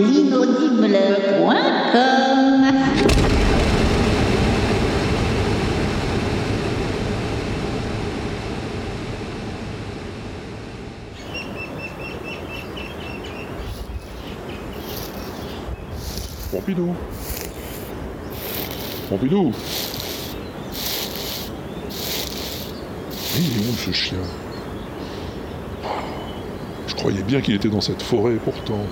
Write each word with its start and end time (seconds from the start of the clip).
l'inaudible.com. 0.00 2.72
Pompidou 16.50 16.94
Pompidou 19.08 19.52
Il 23.38 23.44
est 23.44 23.68
où 23.68 23.76
ce 23.76 23.92
chien? 23.92 24.18
Je 26.86 26.94
croyais 26.94 27.22
bien 27.22 27.40
qu'il 27.40 27.54
était 27.54 27.68
dans 27.68 27.80
cette 27.80 28.02
forêt 28.02 28.36
pourtant. 28.42 28.84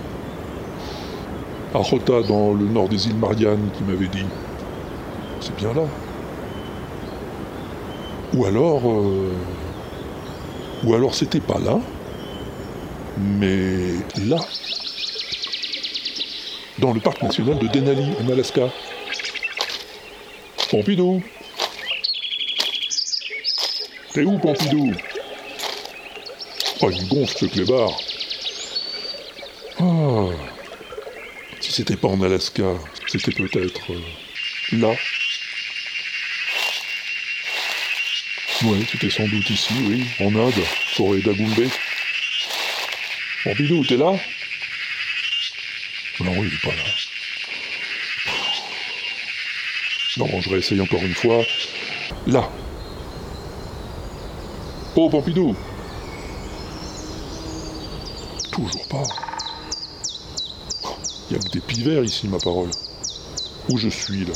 À 1.74 1.80
dans 2.23 2.55
le 2.55 2.66
nord 2.66 2.88
des 2.88 3.09
îles 3.09 3.16
Mariannes, 3.16 3.69
qui 3.77 3.82
m'avait 3.82 4.06
dit. 4.06 4.24
C'est 5.41 5.55
bien 5.56 5.74
là. 5.74 5.82
Ou 8.34 8.45
alors. 8.46 8.82
euh, 8.88 9.32
Ou 10.84 10.95
alors 10.95 11.15
c'était 11.15 11.41
pas 11.41 11.59
là, 11.59 11.79
mais 13.18 13.95
là. 14.24 14.38
Dans 16.79 16.92
le 16.92 17.01
parc 17.01 17.23
national 17.23 17.59
de 17.59 17.66
Denali, 17.66 18.09
en 18.24 18.29
Alaska. 18.30 18.68
Pompidou 20.70 21.23
T'es 24.12 24.23
où, 24.23 24.38
Pompidou? 24.38 24.93
Oh, 26.82 26.91
il 26.91 27.09
gonfle 27.09 27.37
ce 27.37 27.46
clébard. 27.46 27.91
Ah. 29.80 30.27
Si 31.60 31.63
c'était 31.74 31.96
pas 31.96 32.07
en 32.07 32.23
Alaska, 32.23 32.76
c'était 33.09 33.32
peut-être 33.32 33.90
euh, 33.90 34.01
là. 34.79 34.95
Ouais, 38.62 38.79
c'était 38.88 39.10
sans 39.10 39.26
doute 39.26 39.51
ici, 39.51 39.74
oui, 39.88 40.04
en 40.21 40.37
Inde, 40.37 40.62
forêt 40.95 41.21
d'Agumbe. 41.21 41.68
Pompidou, 43.43 43.84
t'es 43.84 43.96
là? 43.96 44.12
Non, 46.21 46.45
il 46.45 46.54
est 46.54 46.62
pas 46.62 46.76
là. 46.76 46.84
Non, 50.18 50.40
je 50.43 50.51
réessaye 50.51 50.80
encore 50.80 51.02
une 51.02 51.15
fois. 51.15 51.43
Là. 52.29 52.49
Oh, 54.95 55.10
Pompidou 55.10 55.56
Toujours 58.52 58.88
pas. 58.88 59.02
Il 61.30 61.37
y 61.37 61.41
a 61.41 61.43
que 61.43 61.49
des 61.49 61.61
pivers 61.61 62.05
ici, 62.05 62.29
ma 62.29 62.39
parole. 62.39 62.71
Où 63.71 63.79
je 63.79 63.89
suis, 63.89 64.27
là? 64.27 64.34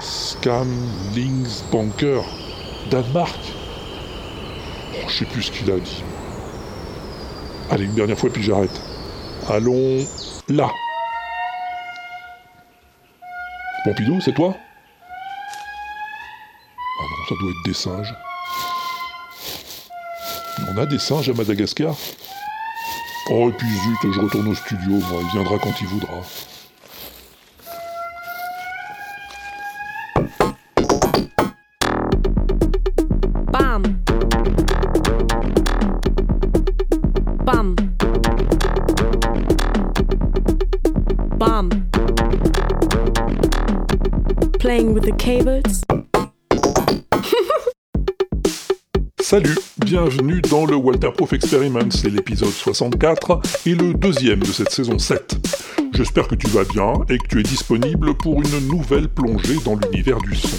Scam 0.00 0.68
Links 1.14 1.62
Banker. 1.70 2.22
Danemark 2.90 3.38
oh, 4.94 5.08
Je 5.08 5.18
sais 5.18 5.24
plus 5.26 5.44
ce 5.44 5.52
qu'il 5.52 5.70
a 5.70 5.78
dit. 5.78 6.02
Allez, 7.70 7.84
une 7.84 7.94
dernière 7.94 8.18
fois, 8.18 8.30
puis 8.30 8.42
j'arrête. 8.42 8.80
Allons 9.48 10.04
là. 10.48 10.70
Pompidou, 13.84 14.20
c'est 14.20 14.34
toi? 14.34 14.54
Ah 16.98 17.02
non, 17.02 17.28
ça 17.28 17.34
doit 17.40 17.50
être 17.50 17.64
des 17.64 17.74
singes. 17.74 18.14
On 20.70 20.78
a 20.78 20.86
des 20.86 20.98
singes 20.98 21.28
à 21.28 21.34
Madagascar? 21.34 21.94
Oh, 23.30 23.48
et 23.48 23.52
puis 23.52 23.66
zut, 23.68 24.12
je 24.12 24.20
retourne 24.20 24.48
au 24.48 24.54
studio, 24.54 24.90
moi, 24.90 25.20
il 25.22 25.28
viendra 25.32 25.58
quand 25.58 25.72
il 25.80 25.86
voudra. 25.86 26.20
Bam. 33.50 33.82
Bam. 37.44 37.74
Bam. 41.38 41.70
Playing 44.58 44.92
with 44.92 45.04
the 45.04 45.12
cables. 45.16 45.82
Salut, 49.22 49.56
bienvenue 49.84 50.40
dans 50.40 50.64
le 50.64 50.76
Walter 50.76 51.10
Proof 51.14 51.34
Experiment, 51.34 51.90
c'est 51.90 52.08
l'épisode 52.08 52.48
64 52.48 53.40
et 53.66 53.74
le 53.74 53.92
deuxième 53.92 54.38
de 54.38 54.46
cette 54.46 54.70
saison 54.70 54.98
7. 54.98 55.36
J'espère 55.92 56.26
que 56.26 56.34
tu 56.34 56.46
vas 56.46 56.64
bien 56.64 56.94
et 57.10 57.18
que 57.18 57.26
tu 57.28 57.40
es 57.40 57.42
disponible 57.42 58.14
pour 58.14 58.40
une 58.40 58.66
nouvelle 58.66 59.08
plongée 59.08 59.58
dans 59.62 59.76
l'univers 59.76 60.18
du 60.18 60.34
son. 60.36 60.56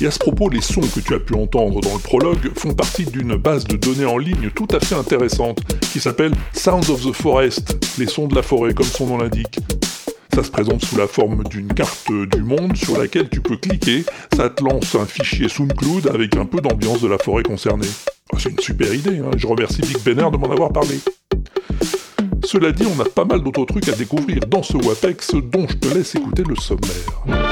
Et 0.00 0.06
à 0.06 0.12
ce 0.12 0.20
propos, 0.20 0.48
les 0.48 0.60
sons 0.60 0.82
que 0.82 1.00
tu 1.00 1.14
as 1.14 1.18
pu 1.18 1.34
entendre 1.34 1.80
dans 1.80 1.94
le 1.94 1.98
prologue 1.98 2.52
font 2.54 2.74
partie 2.74 3.06
d'une 3.06 3.34
base 3.34 3.64
de 3.64 3.76
données 3.76 4.06
en 4.06 4.18
ligne 4.18 4.50
tout 4.54 4.68
à 4.70 4.78
fait 4.78 4.94
intéressante 4.94 5.58
qui 5.92 5.98
s'appelle 5.98 6.32
Sounds 6.52 6.90
of 6.90 7.04
the 7.04 7.12
Forest, 7.12 7.76
les 7.98 8.06
sons 8.06 8.28
de 8.28 8.36
la 8.36 8.42
forêt 8.42 8.72
comme 8.72 8.86
son 8.86 9.08
nom 9.08 9.18
l'indique. 9.18 9.58
Ça 10.32 10.44
se 10.44 10.50
présente 10.50 10.84
sous 10.84 10.96
la 10.96 11.08
forme 11.08 11.42
d'une 11.44 11.74
carte 11.74 12.10
du 12.10 12.42
monde 12.42 12.76
sur 12.76 12.98
laquelle 12.98 13.28
tu 13.28 13.40
peux 13.40 13.56
cliquer, 13.56 14.04
ça 14.36 14.48
te 14.48 14.62
lance 14.62 14.94
un 14.94 15.06
fichier 15.06 15.48
SoundCloud 15.48 16.06
avec 16.06 16.36
un 16.36 16.46
peu 16.46 16.60
d'ambiance 16.60 17.02
de 17.02 17.08
la 17.08 17.18
forêt 17.18 17.42
concernée. 17.42 17.88
Ah, 18.32 18.38
C'est 18.38 18.50
une 18.50 18.58
super 18.58 18.92
idée, 18.92 19.18
hein, 19.18 19.30
je 19.36 19.46
remercie 19.46 19.82
Big 19.82 19.98
Benner 20.04 20.30
de 20.30 20.36
m'en 20.36 20.50
avoir 20.50 20.72
parlé. 20.72 20.98
Cela 22.44 22.72
dit, 22.72 22.84
on 22.86 23.00
a 23.00 23.04
pas 23.04 23.24
mal 23.24 23.42
d'autres 23.42 23.64
trucs 23.64 23.88
à 23.88 23.92
découvrir 23.92 24.40
dans 24.48 24.62
ce 24.62 24.76
WAPEX 24.76 25.34
dont 25.50 25.66
je 25.68 25.76
te 25.76 25.94
laisse 25.94 26.14
écouter 26.14 26.42
le 26.46 26.56
sommaire. 26.56 27.51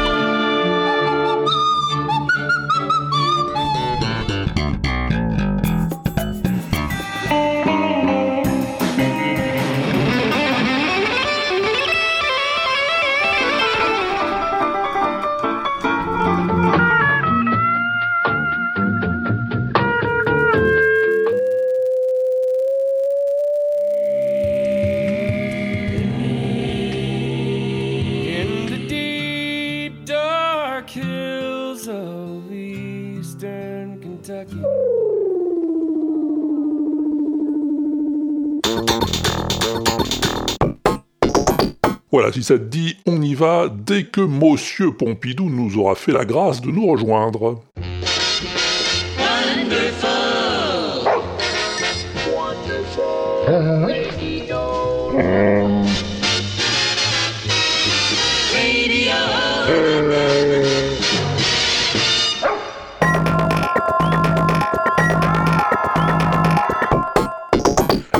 Si 42.33 42.45
ça 42.45 42.59
te 42.59 42.65
dit, 42.65 42.97
on 43.07 43.21
y 43.23 43.35
va 43.35 43.69
dès 43.69 44.05
que 44.05 44.21
Monsieur 44.21 44.93
Pompidou 44.93 45.51
nous 45.51 45.79
aura 45.79 45.97
fait 45.97 46.13
la 46.13 46.25
grâce 46.25 46.61
de 46.61 46.71
nous 46.71 46.87
rejoindre. 46.87 47.61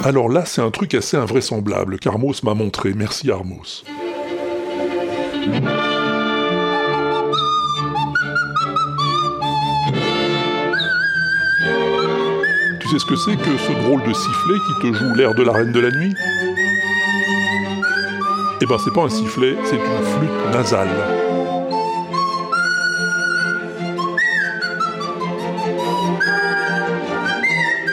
Alors 0.03 0.28
là, 0.28 0.44
c'est 0.44 0.60
un 0.60 0.72
truc 0.72 0.95
assez 0.95 1.16
invraisemblable 1.16 2.01
qu'Armos 2.01 2.42
m'a 2.42 2.54
montré. 2.54 2.92
Merci 2.95 3.30
Armos. 3.30 3.84
Tu 5.41 5.47
sais 12.89 12.98
ce 12.98 13.07
que 13.07 13.16
c'est 13.16 13.37
que 13.37 13.57
ce 13.57 13.72
drôle 13.84 14.03
de 14.03 14.13
sifflet 14.13 14.59
qui 14.66 14.75
te 14.83 14.92
joue 14.92 15.15
l'air 15.15 15.34
de 15.34 15.42
la 15.42 15.53
reine 15.53 15.72
de 15.72 15.81
la 15.81 15.91
nuit? 15.92 16.15
Eh 18.60 18.66
ben 18.66 18.77
c'est 18.84 18.92
pas 18.92 19.04
un 19.04 19.09
sifflet, 19.09 19.57
c'est 19.65 19.77
une 19.77 20.04
flûte 20.04 20.53
nasale. 20.53 20.91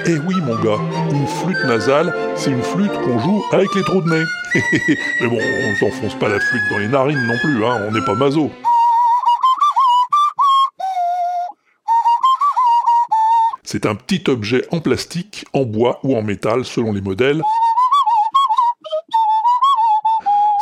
Eh 0.06 0.20
oui 0.20 0.36
mon 0.42 0.56
gars, 0.56 0.82
une 1.12 1.28
flûte 1.28 1.64
nasale, 1.66 2.14
c'est 2.36 2.52
une 2.52 2.62
flûte 2.62 2.92
qu'on 2.92 3.20
joue 3.20 3.42
avec 3.54 3.74
les 3.74 3.84
trous 3.84 4.02
de 4.02 4.10
nez. 4.10 4.26
Mais 5.22 5.28
bon, 5.28 5.40
on 5.40 5.76
s'enfonce 5.76 6.16
pas 6.20 6.30
la 6.30 6.40
flûte 6.40 6.62
dans 6.70 6.78
les 6.78 6.88
narines 6.88 7.28
non 7.28 7.38
plus, 7.38 7.66
hein, 7.66 7.86
on 7.88 7.92
n'est 7.92 8.06
pas 8.06 8.16
maso. 8.16 8.52
C'est 13.64 13.86
un 13.86 13.96
petit 13.96 14.24
objet 14.28 14.66
en 14.72 14.80
plastique, 14.80 15.46
en 15.54 15.64
bois 15.64 16.00
ou 16.04 16.16
en 16.16 16.22
métal 16.22 16.66
selon 16.66 16.94
les 16.94 17.02
modèles. 17.02 17.42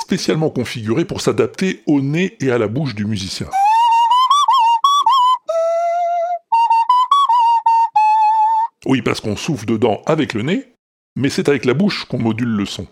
spécialement 0.06 0.52
configurée 0.52 1.04
pour 1.04 1.20
s'adapter 1.20 1.82
au 1.88 2.00
nez 2.00 2.38
et 2.40 2.52
à 2.52 2.60
la 2.60 2.68
bouche 2.68 2.94
du 2.94 3.06
musicien. 3.06 3.48
Oui, 8.86 9.02
parce 9.02 9.20
qu'on 9.20 9.36
souffle 9.36 9.66
dedans 9.66 10.04
avec 10.06 10.34
le 10.34 10.44
nez, 10.44 10.76
mais 11.16 11.30
c'est 11.30 11.50
avec 11.50 11.66
la 11.66 11.74
bouche 11.74 12.06
qu'on 12.06 12.20
module 12.20 12.50
le 12.50 12.68
son. 12.68 12.86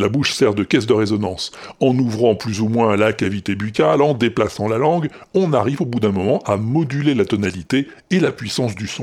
La 0.00 0.08
bouche 0.08 0.32
sert 0.32 0.54
de 0.54 0.64
caisse 0.64 0.86
de 0.86 0.94
résonance. 0.94 1.52
En 1.78 1.94
ouvrant 1.98 2.34
plus 2.34 2.62
ou 2.62 2.70
moins 2.70 2.96
la 2.96 3.12
cavité 3.12 3.54
buccale, 3.54 4.00
en 4.00 4.14
déplaçant 4.14 4.66
la 4.66 4.78
langue, 4.78 5.10
on 5.34 5.52
arrive 5.52 5.82
au 5.82 5.84
bout 5.84 6.00
d'un 6.00 6.10
moment 6.10 6.38
à 6.46 6.56
moduler 6.56 7.14
la 7.14 7.26
tonalité 7.26 7.86
et 8.10 8.18
la 8.18 8.32
puissance 8.32 8.74
du 8.74 8.86
son. 8.86 9.02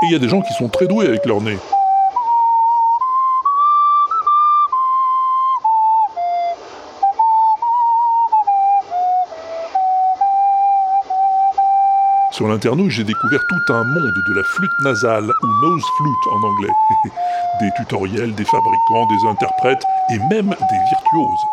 Et 0.00 0.06
il 0.06 0.12
y 0.12 0.14
a 0.14 0.18
des 0.18 0.30
gens 0.30 0.40
qui 0.40 0.54
sont 0.54 0.70
très 0.70 0.86
doués 0.86 1.06
avec 1.06 1.26
leur 1.26 1.42
nez. 1.42 1.58
Sur 12.36 12.48
l'internouille, 12.48 12.90
j'ai 12.90 13.02
découvert 13.02 13.40
tout 13.48 13.72
un 13.72 13.82
monde 13.82 14.12
de 14.28 14.34
la 14.34 14.42
flûte 14.44 14.78
nasale, 14.82 15.24
ou 15.24 15.46
nose 15.62 15.82
flute 15.96 16.26
en 16.32 16.42
anglais. 16.46 16.68
des 17.60 17.70
tutoriels, 17.78 18.34
des 18.34 18.44
fabricants, 18.44 19.06
des 19.06 19.26
interprètes, 19.26 19.82
et 20.10 20.18
même 20.18 20.50
des 20.50 20.80
virtuoses. 20.90 21.46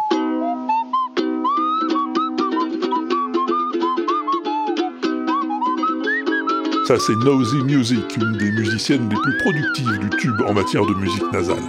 Ça, 6.85 6.99
c'est 6.99 7.15
Nosy 7.15 7.63
Music, 7.63 8.17
une 8.17 8.37
des 8.37 8.51
musiciennes 8.51 9.07
les 9.07 9.15
plus 9.15 9.37
productives 9.37 9.99
du 9.99 10.09
tube 10.17 10.41
en 10.49 10.53
matière 10.53 10.85
de 10.85 10.93
musique 10.95 11.31
nasale. 11.31 11.63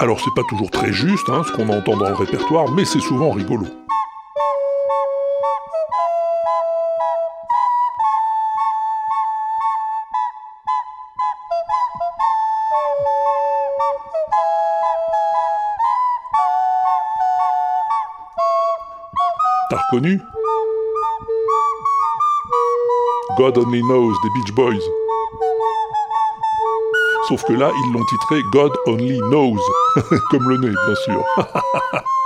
Alors, 0.00 0.18
c'est 0.20 0.34
pas 0.34 0.48
toujours 0.48 0.70
très 0.70 0.90
juste, 0.90 1.28
hein, 1.28 1.42
ce 1.46 1.52
qu'on 1.52 1.68
entend 1.68 1.98
dans 1.98 2.08
le 2.08 2.14
répertoire, 2.14 2.70
mais 2.70 2.86
c'est 2.86 3.00
souvent 3.00 3.30
rigolo. 3.30 3.66
God 23.36 23.58
Only 23.58 23.82
Knows 23.82 24.14
des 24.22 24.30
Beach 24.30 24.54
Boys. 24.54 24.80
Sauf 27.28 27.44
que 27.44 27.52
là, 27.52 27.70
ils 27.74 27.92
l'ont 27.92 28.04
titré 28.06 28.40
God 28.52 28.72
Only 28.86 29.18
Knows, 29.30 29.60
comme 30.30 30.48
le 30.48 30.56
nez, 30.56 30.72
bien 30.86 30.94
sûr. 31.04 31.24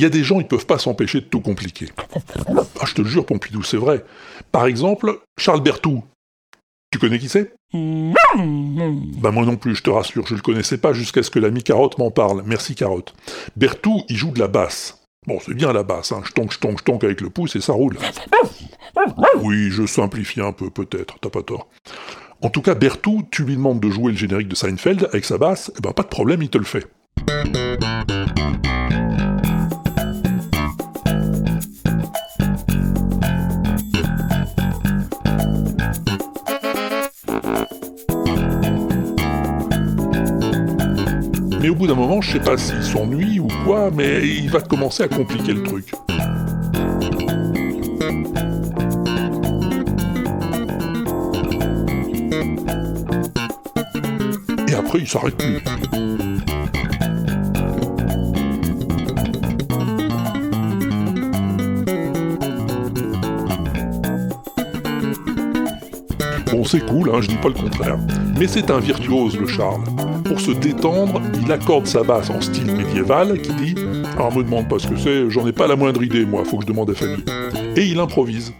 Il 0.00 0.02
y 0.02 0.06
a 0.06 0.08
des 0.08 0.24
gens, 0.24 0.40
ils 0.40 0.46
peuvent 0.46 0.64
pas 0.64 0.78
s'empêcher 0.78 1.20
de 1.20 1.26
tout 1.26 1.42
compliquer. 1.42 1.90
Ah, 2.80 2.86
je 2.86 2.94
te 2.94 3.02
le 3.02 3.06
jure, 3.06 3.26
Pompidou, 3.26 3.62
c'est 3.62 3.76
vrai. 3.76 4.02
Par 4.50 4.64
exemple, 4.64 5.20
Charles 5.38 5.60
Berthoud. 5.60 6.00
Tu 6.90 6.98
connais 6.98 7.18
qui 7.18 7.28
c'est? 7.28 7.52
Bah 7.74 9.30
moi 9.30 9.44
non 9.44 9.56
plus, 9.56 9.76
je 9.76 9.82
te 9.82 9.90
rassure, 9.90 10.26
je 10.26 10.34
le 10.34 10.40
connaissais 10.40 10.78
pas 10.78 10.94
jusqu'à 10.94 11.22
ce 11.22 11.28
que 11.28 11.38
l'ami 11.38 11.62
Carotte 11.62 11.98
m'en 11.98 12.10
parle. 12.10 12.42
Merci 12.46 12.74
Carotte. 12.74 13.14
Berthoud, 13.58 14.04
il 14.08 14.16
joue 14.16 14.30
de 14.30 14.38
la 14.38 14.48
basse. 14.48 15.02
Bon, 15.26 15.38
c'est 15.44 15.52
bien 15.52 15.70
la 15.70 15.82
basse, 15.82 16.12
hein. 16.12 16.22
je 16.24 16.32
tonque, 16.32 16.54
je 16.54 16.58
tonque, 16.60 16.78
je 16.78 16.84
tonque 16.84 17.04
avec 17.04 17.20
le 17.20 17.28
pouce 17.28 17.54
et 17.56 17.60
ça 17.60 17.74
roule. 17.74 17.98
Oui, 19.42 19.70
je 19.70 19.84
simplifie 19.84 20.40
un 20.40 20.52
peu, 20.52 20.70
peut-être, 20.70 21.18
t'as 21.20 21.28
pas 21.28 21.42
tort. 21.42 21.68
En 22.40 22.48
tout 22.48 22.62
cas, 22.62 22.74
Berthoud, 22.74 23.26
tu 23.30 23.44
lui 23.44 23.56
demandes 23.56 23.80
de 23.80 23.90
jouer 23.90 24.12
le 24.12 24.18
générique 24.18 24.48
de 24.48 24.54
Seinfeld 24.54 25.10
avec 25.12 25.26
sa 25.26 25.36
basse, 25.36 25.70
et 25.76 25.82
ben 25.82 25.92
pas 25.92 26.04
de 26.04 26.08
problème, 26.08 26.40
il 26.40 26.48
te 26.48 26.56
le 26.56 26.64
fait. 26.64 26.86
Au 41.70 41.74
bout 41.74 41.86
d'un 41.86 41.94
moment, 41.94 42.20
je 42.20 42.32
sais 42.32 42.40
pas 42.40 42.56
s'il 42.56 42.82
s'ennuie 42.82 43.38
ou 43.38 43.48
quoi, 43.64 43.90
mais 43.94 44.26
il 44.26 44.50
va 44.50 44.60
commencer 44.60 45.04
à 45.04 45.08
compliquer 45.08 45.52
le 45.52 45.62
truc. 45.62 45.92
Et 54.68 54.74
après, 54.74 54.98
il 54.98 55.08
s'arrête 55.08 55.36
plus. 55.36 55.60
Bon, 66.50 66.64
c'est 66.64 66.84
cool, 66.86 67.10
hein, 67.14 67.20
je 67.20 67.28
dis 67.28 67.36
pas 67.36 67.48
le 67.48 67.54
contraire. 67.54 67.98
Mais 68.38 68.48
c'est 68.48 68.70
un 68.70 68.80
virtuose, 68.80 69.38
le 69.38 69.46
Charles. 69.46 69.84
Pour 70.30 70.40
se 70.40 70.52
détendre, 70.52 71.20
il 71.42 71.50
accorde 71.50 71.88
sa 71.88 72.04
basse 72.04 72.30
en 72.30 72.40
style 72.40 72.70
médiéval 72.70 73.40
qui 73.40 73.52
dit 73.54 73.74
Alors 74.14 74.32
me 74.32 74.44
demande 74.44 74.68
pas 74.68 74.78
ce 74.78 74.86
que 74.86 74.96
c'est, 74.96 75.28
j'en 75.28 75.44
ai 75.44 75.50
pas 75.50 75.66
la 75.66 75.74
moindre 75.74 76.04
idée, 76.04 76.24
moi, 76.24 76.44
faut 76.44 76.58
que 76.58 76.62
je 76.62 76.68
demande 76.68 76.88
à 76.90 76.94
famille. 76.94 77.24
Et 77.74 77.86
il 77.86 77.98
improvise. 77.98 78.54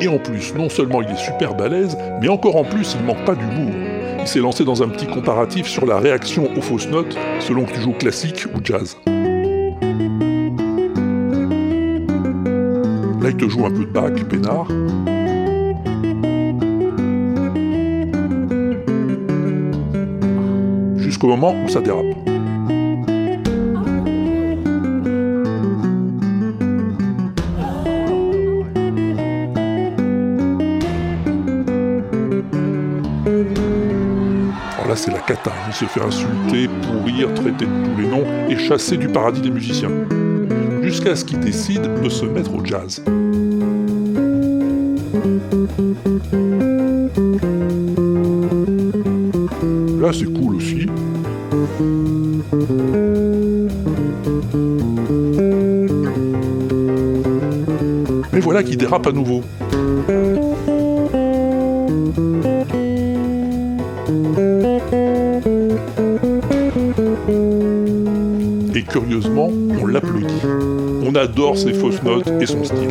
Et 0.00 0.06
en 0.06 0.18
plus, 0.18 0.54
non 0.54 0.68
seulement 0.68 1.02
il 1.02 1.10
est 1.10 1.16
super 1.16 1.56
balèze, 1.56 1.98
mais 2.20 2.28
encore 2.28 2.54
en 2.54 2.64
plus, 2.64 2.94
il 2.96 3.04
manque 3.04 3.24
pas 3.24 3.34
d'humour. 3.34 3.79
S'est 4.30 4.38
lancé 4.38 4.64
dans 4.64 4.80
un 4.80 4.88
petit 4.88 5.08
comparatif 5.08 5.66
sur 5.66 5.84
la 5.86 5.98
réaction 5.98 6.48
aux 6.56 6.60
fausses 6.60 6.86
notes 6.86 7.18
selon 7.40 7.64
que 7.64 7.72
tu 7.72 7.80
joues 7.80 7.94
classique 7.94 8.46
ou 8.54 8.60
jazz. 8.62 8.96
Là, 13.20 13.28
il 13.28 13.36
te 13.36 13.48
joue 13.48 13.66
un 13.66 13.72
peu 13.72 13.84
de 13.84 13.90
Bach, 13.90 14.12
peinard. 14.28 14.68
Jusqu'au 20.96 21.26
moment 21.26 21.56
où 21.64 21.68
ça 21.68 21.80
dérape. 21.80 22.19
Là, 34.90 34.96
c'est 34.96 35.12
la 35.12 35.20
cata. 35.20 35.52
Il 35.68 35.72
se 35.72 35.84
fait 35.84 36.02
insulter, 36.02 36.68
pourrir, 36.82 37.32
traiter 37.34 37.64
de 37.64 37.84
tous 37.84 38.00
les 38.00 38.08
noms 38.08 38.24
et 38.48 38.58
chasser 38.58 38.96
du 38.96 39.06
paradis 39.06 39.40
des 39.40 39.50
musiciens. 39.50 39.90
Jusqu'à 40.82 41.14
ce 41.14 41.24
qu'il 41.24 41.38
décide 41.38 41.82
de 42.02 42.08
se 42.08 42.24
mettre 42.24 42.52
au 42.52 42.64
jazz. 42.64 43.00
Là, 50.00 50.10
c'est 50.12 50.24
cool 50.24 50.56
aussi. 50.56 50.86
Mais 58.32 58.40
voilà 58.40 58.64
qu'il 58.64 58.76
dérape 58.76 59.06
à 59.06 59.12
nouveau. 59.12 59.44
Curieusement, 68.90 69.50
on 69.80 69.86
l'applaudit. 69.86 70.42
On 71.02 71.14
adore 71.14 71.56
ses 71.56 71.72
fausses 71.72 72.02
notes 72.02 72.28
et 72.40 72.46
son 72.46 72.64
style. 72.64 72.88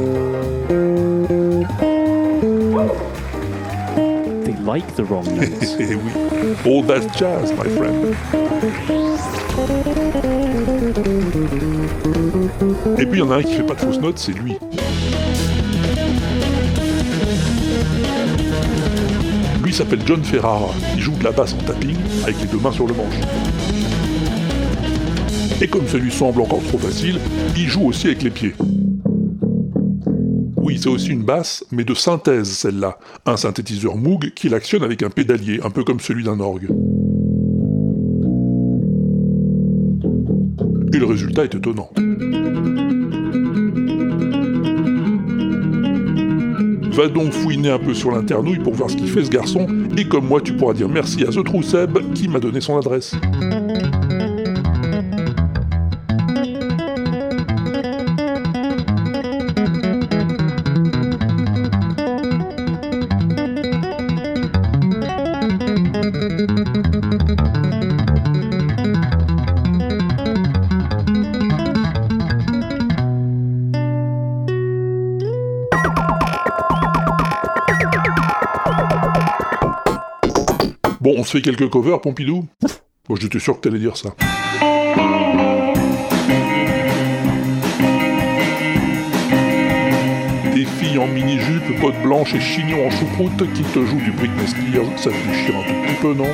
They 4.46 4.56
like 4.66 4.96
the 4.96 5.04
wrong 5.04 5.26
notes. 5.36 5.76
Eh 5.80 5.96
oui, 5.96 6.12
all 6.66 6.86
that 6.86 7.02
jazz, 7.18 7.52
my 7.54 7.70
friend. 7.70 8.16
Et 12.98 13.06
puis 13.06 13.20
il 13.20 13.20
y 13.20 13.22
en 13.22 13.32
a 13.32 13.38
un 13.38 13.44
qui 13.44 13.54
fait 13.54 13.64
pas 13.64 13.76
de 13.76 13.80
fausses 13.80 14.00
notes, 14.00 14.20
c'est 14.20 14.34
lui. 14.34 14.56
Lui 19.64 19.74
s'appelle 19.74 20.00
John 20.06 20.24
Ferrara. 20.24 20.70
Il 20.96 21.02
joue 21.02 21.12
de 21.14 21.24
la 21.24 21.32
basse 21.32 21.54
en 21.54 21.64
tapping 21.66 21.96
avec 22.24 22.40
les 22.42 22.48
deux 22.48 22.60
mains 22.60 22.72
sur 22.72 22.88
le 22.88 22.94
manche. 22.94 23.69
Et 25.62 25.68
comme 25.68 25.88
ça 25.88 25.98
lui 25.98 26.12
semble 26.12 26.42
encore 26.42 26.64
trop 26.64 26.78
facile, 26.78 27.20
il 27.58 27.68
joue 27.68 27.88
aussi 27.88 28.08
avec 28.08 28.24
les 28.24 28.30
pieds. 28.30 28.54
Oui, 30.56 30.78
c'est 30.82 30.88
aussi 30.88 31.10
une 31.10 31.24
basse, 31.24 31.66
mais 31.72 31.84
de 31.84 31.94
synthèse 31.94 32.50
celle-là. 32.50 32.98
Un 33.26 33.36
synthétiseur 33.36 33.98
Moog 33.98 34.32
qui 34.36 34.48
l'actionne 34.48 34.84
avec 34.84 35.04
un 35.04 35.10
pédalier, 35.10 35.60
un 35.64 35.70
peu 35.70 35.84
comme 35.84 36.00
celui 36.00 36.24
d'un 36.24 36.40
orgue. 36.40 36.70
Et 40.94 40.98
le 40.98 41.06
résultat 41.06 41.44
est 41.44 41.56
étonnant. 41.56 41.90
Va 46.94 47.08
donc 47.08 47.32
fouiner 47.32 47.70
un 47.70 47.80
peu 47.80 47.94
sur 47.94 48.12
l'internouille 48.12 48.60
pour 48.60 48.74
voir 48.74 48.90
ce 48.90 48.96
qu'il 48.96 49.08
fait 49.08 49.24
ce 49.26 49.30
garçon, 49.30 49.68
et 49.98 50.08
comme 50.08 50.28
moi 50.28 50.40
tu 50.42 50.54
pourras 50.54 50.74
dire 50.74 50.88
merci 50.88 51.24
à 51.24 51.28
The 51.28 51.44
True 51.44 51.64
Seb 51.64 51.98
qui 52.14 52.28
m'a 52.28 52.40
donné 52.40 52.62
son 52.62 52.78
adresse. 52.78 53.16
Se 81.30 81.38
fait 81.38 81.44
quelques 81.44 81.70
covers, 81.70 82.02
Pompidou 82.02 82.48
Bon, 83.08 83.16
j'étais 83.16 83.38
sûr 83.38 83.56
que 83.56 83.62
t'allais 83.62 83.78
dire 83.78 83.96
ça. 83.96 84.10
Des 90.56 90.66
filles 90.66 90.98
en 90.98 91.06
mini-jupe, 91.06 91.80
bottes 91.82 92.02
blanches 92.02 92.34
et 92.34 92.40
chignons 92.40 92.88
en 92.88 92.90
choucroute 92.90 93.54
qui 93.54 93.62
te 93.62 93.86
jouent 93.86 94.02
du 94.02 94.12
Britney 94.12 94.48
Spears, 94.48 94.98
ça 94.98 95.12
te 95.12 95.28
déchire 95.28 95.56
un 95.56 95.64
tout 95.68 95.82
petit 95.86 96.02
peu, 96.02 96.14
non? 96.16 96.32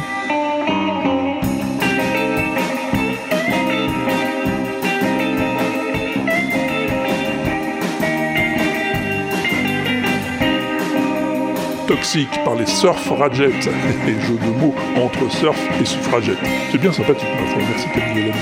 Par 12.46 12.54
les 12.54 12.68
surf 12.68 13.10
ragettes, 13.10 13.68
les 14.06 14.22
jeux 14.28 14.38
de 14.38 14.60
mots 14.60 14.76
entre 14.96 15.30
surf 15.32 15.58
et 15.82 15.86
suffragette. 15.86 16.38
C'est 16.72 16.78
bien 16.78 16.92
sympathique, 16.94 17.28
ma 17.42 17.48
foi, 17.48 17.62
merci 17.68 17.88
Camille 17.94 18.28
Lamy. 18.28 18.34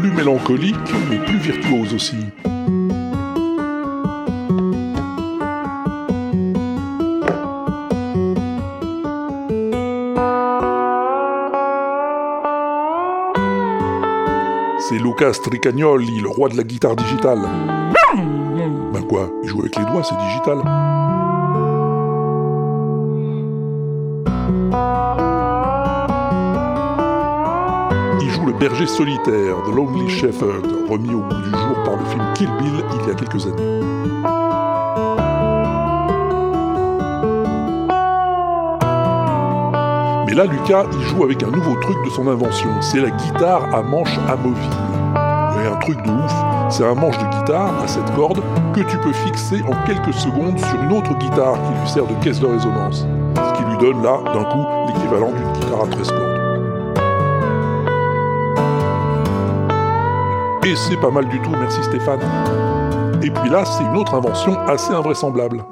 Plus 0.00 0.10
mélancolique, 0.10 0.74
mais 1.10 1.18
plus 1.18 1.38
virtuose 1.38 1.94
aussi. 1.94 2.16
Lucas 15.16 15.38
Tricagnoli, 15.44 16.18
le 16.20 16.28
roi 16.28 16.48
de 16.48 16.56
la 16.56 16.64
guitare 16.64 16.96
digitale. 16.96 17.38
Ben 18.92 19.02
quoi, 19.08 19.30
il 19.44 19.48
joue 19.48 19.60
avec 19.60 19.76
les 19.76 19.84
doigts, 19.84 20.02
c'est 20.02 20.16
digital. 20.16 20.58
Il 28.20 28.28
joue 28.28 28.46
le 28.46 28.54
berger 28.58 28.88
solitaire, 28.88 29.54
The 29.64 29.76
Lonely 29.76 30.08
Shepherd, 30.08 30.66
remis 30.88 31.14
au 31.14 31.20
bout 31.20 31.42
du 31.42 31.50
jour 31.50 31.82
par 31.84 31.96
le 31.96 32.04
film 32.06 32.24
Kill 32.34 32.50
Bill 32.58 32.84
il 33.00 33.08
y 33.08 33.10
a 33.12 33.14
quelques 33.14 33.46
années. 33.46 33.84
Mais 40.26 40.34
là, 40.34 40.46
Lucas, 40.46 40.86
il 40.92 41.02
joue 41.02 41.22
avec 41.22 41.40
un 41.44 41.50
nouveau 41.52 41.76
truc 41.76 42.04
de 42.04 42.10
son 42.10 42.26
invention. 42.26 42.70
C'est 42.80 43.00
la 43.00 43.10
guitare 43.10 43.72
à 43.72 43.80
manche 43.80 44.18
amovible. 44.28 44.93
Truc 45.84 46.02
de 46.02 46.10
ouf, 46.10 46.32
c'est 46.70 46.82
un 46.82 46.94
manche 46.94 47.18
de 47.18 47.24
guitare 47.24 47.82
à 47.82 47.86
cette 47.86 48.10
corde 48.14 48.40
que 48.74 48.80
tu 48.80 48.96
peux 48.96 49.12
fixer 49.12 49.62
en 49.62 49.86
quelques 49.86 50.14
secondes 50.14 50.58
sur 50.58 50.82
une 50.82 50.92
autre 50.92 51.12
guitare 51.18 51.56
qui 51.56 51.78
lui 51.78 51.86
sert 51.86 52.06
de 52.06 52.14
caisse 52.24 52.40
de 52.40 52.46
résonance. 52.46 53.06
Ce 53.36 53.52
qui 53.58 53.64
lui 53.64 53.76
donne 53.76 54.02
là, 54.02 54.18
d'un 54.32 54.44
coup, 54.44 54.64
l'équivalent 54.86 55.30
d'une 55.30 55.52
guitare 55.52 55.82
à 55.82 55.86
13 55.88 56.08
cordes. 56.08 56.34
Et 60.64 60.74
c'est 60.74 60.96
pas 60.96 61.10
mal 61.10 61.28
du 61.28 61.38
tout, 61.40 61.50
merci 61.50 61.82
Stéphane. 61.82 62.20
Et 63.22 63.30
puis 63.30 63.50
là, 63.50 63.66
c'est 63.66 63.84
une 63.84 63.98
autre 63.98 64.14
invention 64.14 64.58
assez 64.66 64.94
invraisemblable. 64.94 65.62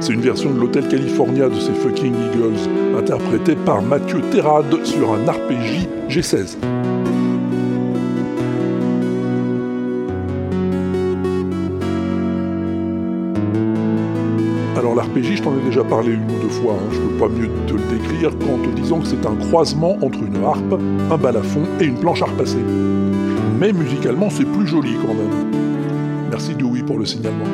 C'est 0.00 0.14
une 0.14 0.22
version 0.22 0.50
de 0.50 0.58
l'Hôtel 0.58 0.88
California 0.88 1.50
de 1.50 1.60
ces 1.60 1.74
fucking 1.74 2.14
Eagles, 2.14 2.96
interprétée 2.98 3.54
par 3.54 3.82
Mathieu 3.82 4.22
Terrade 4.30 4.82
sur 4.82 5.12
un 5.12 5.30
RPG 5.30 5.88
G16. 6.08 6.56
Alors 14.78 14.94
l'arpégie, 14.94 15.36
je 15.36 15.42
t'en 15.42 15.52
ai 15.52 15.62
déjà 15.66 15.84
parlé 15.84 16.12
une 16.12 16.22
ou 16.22 16.40
deux 16.40 16.48
fois, 16.48 16.72
hein, 16.72 16.88
je 16.90 16.98
peux 16.98 17.18
pas 17.18 17.28
mieux 17.28 17.50
te 17.66 17.74
le 17.74 17.98
décrire 17.98 18.30
qu'en 18.38 18.56
te 18.56 18.80
disant 18.80 19.00
que 19.00 19.06
c'est 19.06 19.26
un 19.26 19.36
croisement 19.36 19.98
entre 20.00 20.22
une 20.22 20.42
harpe, 20.42 20.80
un 21.10 21.18
balafon 21.18 21.60
et 21.78 21.84
une 21.84 21.98
planche 21.98 22.22
à 22.22 22.24
repasser. 22.24 22.64
Mais 23.58 23.74
musicalement, 23.74 24.30
c'est 24.30 24.46
plus 24.46 24.66
joli 24.66 24.94
quand 24.94 25.12
même. 25.12 25.60
Merci 26.30 26.54
Dewey 26.54 26.82
pour 26.82 26.98
le 26.98 27.04
signalement. 27.04 27.44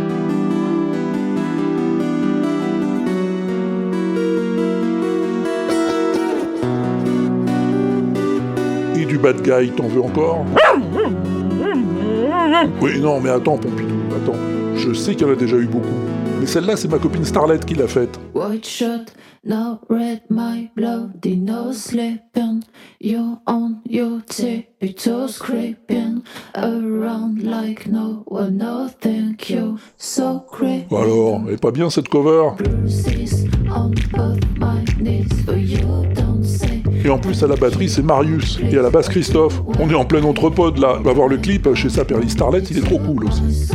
Bad 9.27 9.43
guy, 9.43 9.71
t'en 9.71 9.89
veux 9.89 10.03
encore 10.03 10.45
Oui, 12.81 13.01
non, 13.01 13.21
mais 13.21 13.31
attends, 13.31 13.57
Pompidou, 13.57 13.97
attends. 14.15 14.39
Je 14.77 14.93
sais 14.93 15.17
qu'il 15.17 15.27
y 15.27 15.31
en 15.31 15.33
a 15.33 15.37
déjà 15.37 15.57
eu 15.57 15.67
beaucoup. 15.67 15.89
Mais 16.39 16.47
celle-là, 16.47 16.77
c'est 16.77 16.87
ma 16.87 16.99
copine 16.99 17.25
Starlet 17.25 17.59
qui 17.59 17.75
l'a 17.75 17.89
faite. 17.89 18.21
White 18.35 18.65
shot, 18.65 19.07
now 19.45 19.81
red, 19.89 20.21
my 20.31 20.71
bloody 20.77 21.37
nose 21.37 21.83
slipping. 21.83 22.63
You're 23.01 23.41
on 23.49 23.81
your 23.85 24.21
tiptoes 24.27 25.39
creeping 25.41 26.23
around 26.55 27.43
like 27.43 27.89
no 27.89 28.23
one, 28.27 28.59
no 28.59 28.89
thank 29.01 29.51
you. 29.51 29.79
So 29.97 30.39
creepy. 30.49 30.95
Alors, 30.95 31.41
elle 31.49 31.55
est 31.55 31.61
pas 31.61 31.73
bien 31.73 31.91
cette 31.91 32.09
cover 32.09 32.51
Bruises 32.59 33.49
on 33.75 33.91
both 34.13 34.39
my 34.59 34.85
knees, 35.01 35.43
but 35.45 35.59
you 35.59 36.07
don't 36.15 36.45
say. 36.45 36.86
Et 37.07 37.09
en 37.09 37.19
plus, 37.19 37.41
à 37.45 37.47
la 37.47 37.55
batterie, 37.55 37.89
c'est 37.89 38.03
Marius. 38.03 38.59
Et 38.69 38.77
à 38.77 38.83
la 38.83 38.91
basse, 38.91 39.09
Christophe. 39.09 39.63
On 39.79 39.89
est 39.89 39.95
en 39.95 40.05
plein 40.05 40.25
entrepode 40.25 40.79
là. 40.79 40.99
Va 41.05 41.13
voir 41.13 41.29
le 41.29 41.37
clip 41.37 41.73
chez 41.75 41.89
sa 41.89 42.05
Perly 42.05 42.29
Starlet, 42.29 42.65
il 42.69 42.79
est 42.79 42.81
trop 42.81 42.99
cool 42.99 43.27
aussi. 43.27 43.71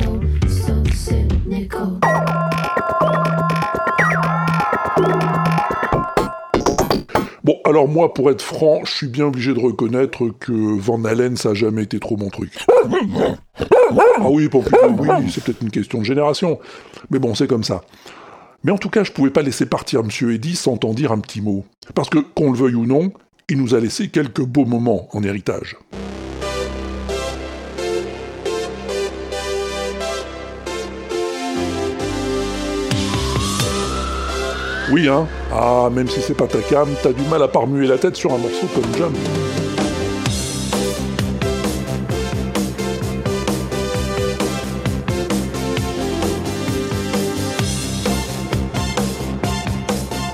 Bon, 7.45 7.55
alors 7.63 7.87
moi, 7.87 8.13
pour 8.13 8.29
être 8.29 8.41
franc, 8.41 8.81
je 8.83 8.91
suis 8.91 9.07
bien 9.07 9.27
obligé 9.27 9.53
de 9.53 9.61
reconnaître 9.61 10.25
que 10.37 10.51
Van 10.51 11.01
Halen, 11.05 11.37
ça 11.37 11.51
a 11.51 11.53
jamais 11.53 11.83
été 11.83 11.99
trop 12.01 12.17
mon 12.17 12.27
truc. 12.27 12.51
Ah 12.69 14.27
oui, 14.29 14.49
Pompidou, 14.49 14.77
oui, 14.99 15.31
c'est 15.31 15.41
peut-être 15.41 15.61
une 15.61 15.71
question 15.71 15.99
de 15.99 16.03
génération. 16.03 16.59
Mais 17.09 17.19
bon, 17.19 17.33
c'est 17.33 17.47
comme 17.47 17.63
ça. 17.63 17.81
Mais 18.63 18.71
en 18.71 18.77
tout 18.77 18.89
cas, 18.89 19.03
je 19.03 19.09
ne 19.09 19.15
pouvais 19.15 19.31
pas 19.31 19.41
laisser 19.41 19.65
partir 19.65 20.01
M. 20.01 20.29
Eddy 20.29 20.55
sans 20.55 20.77
en 20.83 20.93
dire 20.93 21.11
un 21.11 21.19
petit 21.19 21.41
mot. 21.41 21.65
Parce 21.95 22.09
que, 22.09 22.19
qu'on 22.19 22.51
le 22.51 22.57
veuille 22.57 22.75
ou 22.75 22.85
non, 22.85 23.11
il 23.49 23.57
nous 23.57 23.73
a 23.73 23.79
laissé 23.79 24.09
quelques 24.09 24.43
beaux 24.43 24.65
moments 24.65 25.07
en 25.13 25.23
héritage. 25.23 25.77
Oui, 34.91 35.07
hein 35.07 35.27
Ah, 35.51 35.89
même 35.91 36.07
si 36.07 36.21
c'est 36.21 36.35
pas 36.35 36.47
ta 36.47 36.59
cam, 36.59 36.87
t'as 37.01 37.13
du 37.13 37.23
mal 37.23 37.41
à 37.41 37.47
parmuer 37.47 37.87
la 37.87 37.97
tête 37.97 38.15
sur 38.15 38.33
un 38.33 38.37
morceau 38.37 38.67
comme 38.75 38.95
Jam. 38.97 39.13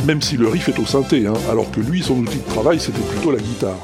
Même 0.08 0.22
si 0.22 0.38
le 0.38 0.48
riff 0.48 0.70
est 0.70 0.80
au 0.80 0.86
synthé, 0.86 1.28
hein, 1.28 1.34
alors 1.52 1.70
que 1.70 1.82
lui, 1.82 2.02
son 2.02 2.20
outil 2.20 2.38
de 2.38 2.50
travail, 2.50 2.80
c'était 2.80 3.02
plutôt 3.02 3.30
la 3.30 3.40
guitare. 3.40 3.76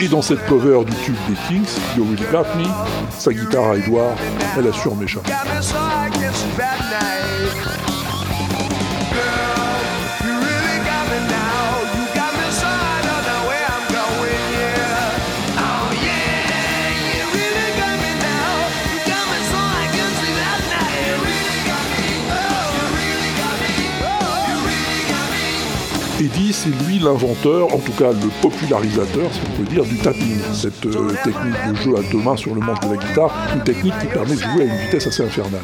Et 0.00 0.08
dans 0.08 0.22
cette 0.22 0.46
cover 0.46 0.84
du 0.84 0.94
tube 1.04 1.16
des 1.28 1.34
Kings, 1.48 1.64
You 1.96 2.04
Really 2.04 2.30
Got 2.30 2.44
Me, 2.56 2.68
sa 3.18 3.32
guitare 3.32 3.70
à 3.70 3.76
Edouard, 3.76 4.14
elle 4.56 4.68
assure 4.68 4.94
mes 4.94 5.08
c'est 26.52 26.70
lui 26.84 26.98
l'inventeur, 26.98 27.72
en 27.72 27.78
tout 27.78 27.92
cas 27.92 28.10
le 28.12 28.28
popularisateur, 28.42 29.32
si 29.32 29.40
on 29.46 29.62
peut 29.62 29.70
dire, 29.70 29.84
du 29.84 29.96
tapping, 29.98 30.38
cette 30.52 30.84
euh, 30.86 31.14
technique 31.22 31.54
de 31.68 31.74
jeu 31.76 31.96
à 31.96 32.12
deux 32.12 32.18
mains 32.18 32.36
sur 32.36 32.54
le 32.54 32.60
manche 32.60 32.80
de 32.80 32.94
la 32.94 32.96
guitare, 32.96 33.32
une 33.54 33.62
technique 33.62 33.94
qui 34.00 34.06
permet 34.06 34.34
de 34.34 34.40
jouer 34.40 34.62
à 34.62 34.64
une 34.64 34.84
vitesse 34.84 35.06
assez 35.06 35.22
infernale. 35.22 35.62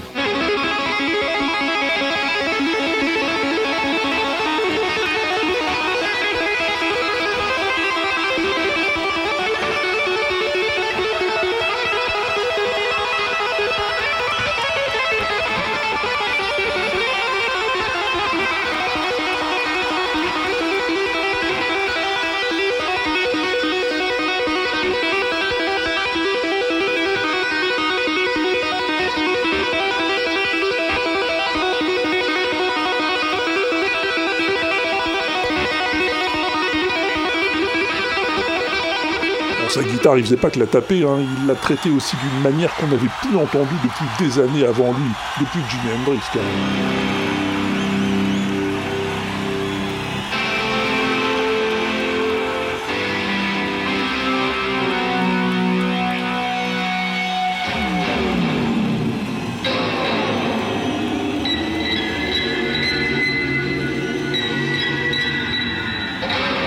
Guitare, 40.00 40.18
il 40.18 40.24
faisait 40.24 40.36
pas 40.36 40.50
que 40.50 40.58
la 40.58 40.66
taper, 40.66 41.04
hein, 41.04 41.18
il 41.20 41.46
l'a 41.46 41.54
traitée 41.54 41.90
aussi 41.90 42.16
d'une 42.16 42.42
manière 42.42 42.74
qu'on 42.76 42.86
n'avait 42.86 43.08
plus 43.20 43.36
entendue 43.36 43.74
depuis 43.82 44.24
des 44.24 44.38
années 44.38 44.64
avant 44.64 44.92
lui, 44.92 45.10
depuis 45.38 45.60
Jimi 45.68 45.94
Hendrix. 45.94 46.99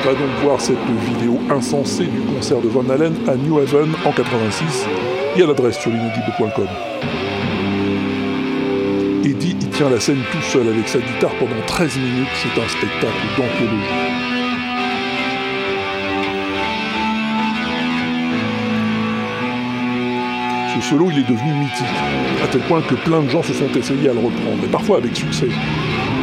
Va 0.06 0.12
donc 0.12 0.30
voir 0.44 0.60
cette 0.60 0.76
vidéo 1.08 1.40
insensée 1.50 2.04
du 2.04 2.20
concert 2.20 2.60
de 2.60 2.68
Van 2.68 2.84
Halen 2.90 3.14
à 3.26 3.36
New 3.38 3.58
Haven 3.58 3.94
en 4.04 4.12
86 4.12 4.86
et 5.38 5.44
à 5.44 5.46
l'adresse 5.46 5.80
sur 5.80 5.92
l'inaudible.com. 5.92 6.68
Eddie 9.24 9.56
y 9.62 9.68
tient 9.70 9.90
la 9.90 10.02
scène 10.02 10.22
tout 10.30 10.42
seul 10.42 10.68
avec 10.68 10.90
sa 10.90 11.00
guitare 11.00 11.32
pendant 11.40 11.56
13 11.68 11.98
minutes, 12.00 12.28
c'est 12.36 12.62
un 12.62 12.68
spectacle 12.68 13.14
d'anthologie. 13.38 14.14
Ce 20.76 20.90
solo, 20.90 21.12
il 21.12 21.20
est 21.20 21.30
devenu 21.30 21.54
mythique, 21.54 21.86
à 22.44 22.48
tel 22.48 22.62
point 22.64 22.82
que 22.82 22.96
plein 22.96 23.22
de 23.22 23.30
gens 23.30 23.42
se 23.42 23.54
sont 23.54 23.72
essayés 23.74 24.10
à 24.10 24.14
le 24.14 24.20
reprendre, 24.20 24.62
et 24.66 24.68
parfois 24.68 24.98
avec 24.98 25.16
succès. 25.16 25.48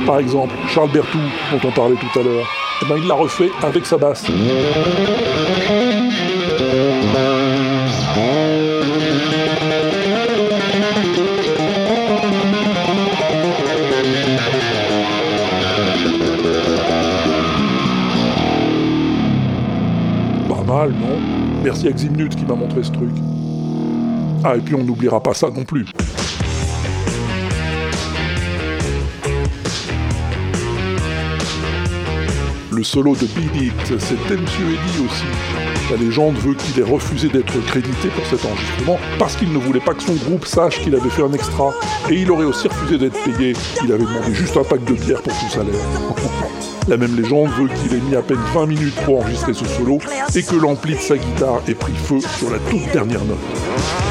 Par 0.05 0.19
exemple, 0.19 0.55
Charles 0.69 0.90
Berthoud, 0.90 1.23
dont 1.53 1.69
on 1.69 1.71
parlait 1.71 1.97
tout 1.97 2.19
à 2.19 2.23
l'heure, 2.23 2.60
eh 2.83 2.87
ben, 2.87 2.97
il 2.97 3.07
l'a 3.07 3.14
refait 3.14 3.51
avec 3.62 3.85
sa 3.85 3.99
basse. 3.99 4.25
Pas 20.49 20.62
mal, 20.66 20.90
non? 20.90 21.19
Merci 21.62 21.88
à 21.88 21.93
Ximnut 21.93 22.35
qui 22.35 22.45
m'a 22.45 22.55
montré 22.55 22.83
ce 22.83 22.93
truc. 22.93 23.11
Ah, 24.43 24.57
et 24.57 24.61
puis 24.61 24.75
on 24.75 24.83
n'oubliera 24.83 25.23
pas 25.23 25.35
ça 25.35 25.51
non 25.51 25.64
plus. 25.64 25.85
Le 32.81 32.85
solo 32.85 33.14
de 33.14 33.27
Beat 33.27 33.61
It, 33.61 33.99
c'était 33.99 34.40
Monsieur 34.40 34.64
Eddie 34.64 35.05
aussi. 35.05 35.27
La 35.90 35.99
légende 35.99 36.37
veut 36.37 36.55
qu'il 36.55 36.81
ait 36.81 36.90
refusé 36.90 37.29
d'être 37.29 37.62
crédité 37.66 38.09
pour 38.09 38.25
cet 38.25 38.43
enregistrement 38.47 38.99
parce 39.19 39.37
qu'il 39.37 39.53
ne 39.53 39.59
voulait 39.59 39.81
pas 39.81 39.93
que 39.93 40.03
son 40.03 40.14
groupe 40.14 40.47
sache 40.47 40.81
qu'il 40.81 40.95
avait 40.95 41.11
fait 41.11 41.23
un 41.23 41.33
extra. 41.35 41.75
Et 42.09 42.14
il 42.14 42.31
aurait 42.31 42.47
aussi 42.47 42.69
refusé 42.69 42.97
d'être 42.97 43.23
payé. 43.23 43.53
Il 43.85 43.93
avait 43.93 44.07
demandé 44.07 44.33
juste 44.33 44.57
un 44.57 44.64
pack 44.64 44.83
de 44.85 44.95
bière 44.95 45.21
pour 45.21 45.35
son 45.35 45.49
salaire. 45.51 45.75
La 46.88 46.97
même 46.97 47.14
légende 47.14 47.51
veut 47.51 47.69
qu'il 47.69 47.93
ait 47.99 48.01
mis 48.01 48.16
à 48.16 48.23
peine 48.23 48.40
20 48.55 48.64
minutes 48.64 48.97
pour 49.05 49.19
enregistrer 49.19 49.53
ce 49.53 49.66
solo 49.66 49.99
et 50.35 50.43
que 50.43 50.57
l'ampli 50.57 50.95
de 50.95 51.01
sa 51.01 51.19
guitare 51.19 51.61
ait 51.69 51.75
pris 51.75 51.93
feu 51.93 52.21
sur 52.38 52.49
la 52.49 52.59
toute 52.61 52.90
dernière 52.95 53.27
note. 53.27 54.10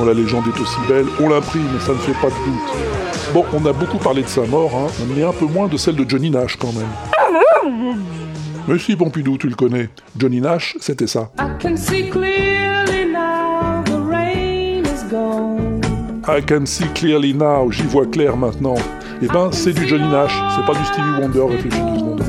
Quand 0.00 0.06
la 0.06 0.14
légende 0.14 0.44
est 0.46 0.60
aussi 0.60 0.78
belle, 0.88 1.04
on 1.20 1.28
l'imprime, 1.28 1.68
ça 1.80 1.92
ne 1.92 1.98
fait 1.98 2.14
pas 2.14 2.28
de 2.28 2.32
doute. 2.32 3.34
Bon, 3.34 3.44
on 3.52 3.66
a 3.66 3.72
beaucoup 3.72 3.98
parlé 3.98 4.22
de 4.22 4.28
sa 4.28 4.46
mort, 4.46 4.70
hein, 4.74 4.86
mais 5.14 5.22
un 5.22 5.32
peu 5.32 5.44
moins 5.44 5.68
de 5.68 5.76
celle 5.76 5.94
de 5.94 6.08
Johnny 6.08 6.30
Nash 6.30 6.56
quand 6.56 6.72
même. 6.72 6.88
Mais 8.66 8.78
si, 8.78 8.96
Pompidou, 8.96 9.36
tu 9.36 9.48
le 9.48 9.54
connais. 9.54 9.90
Johnny 10.16 10.40
Nash, 10.40 10.74
c'était 10.80 11.06
ça. 11.06 11.30
I 11.38 11.50
can 11.62 11.76
see 11.76 12.08
clearly 12.08 13.12
now 13.12 13.82
the 13.84 13.98
rain 14.10 14.84
is 14.86 15.04
gone. 15.10 15.82
I 16.26 16.40
can 16.40 16.64
see 16.64 16.86
clearly 16.94 17.34
now, 17.34 17.70
j'y 17.70 17.82
vois 17.82 18.06
clair 18.06 18.38
maintenant. 18.38 18.76
Eh 19.20 19.26
ben, 19.26 19.50
c'est 19.52 19.74
du 19.74 19.86
Johnny 19.86 20.08
Nash, 20.08 20.32
c'est 20.56 20.64
pas 20.64 20.78
du 20.78 20.84
Stevie 20.86 21.20
Wonder, 21.20 21.56
réfléchis 21.56 21.78
deux 21.78 21.98
secondes. 21.98 22.22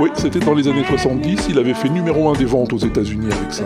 Oui, 0.00 0.10
c'était 0.14 0.38
dans 0.38 0.54
les 0.54 0.68
années 0.68 0.84
70, 0.84 1.48
il 1.50 1.58
avait 1.58 1.74
fait 1.74 1.88
numéro 1.88 2.28
1 2.28 2.34
des 2.34 2.44
ventes 2.44 2.72
aux 2.72 2.78
États-Unis 2.78 3.28
avec 3.32 3.52
ça. 3.52 3.64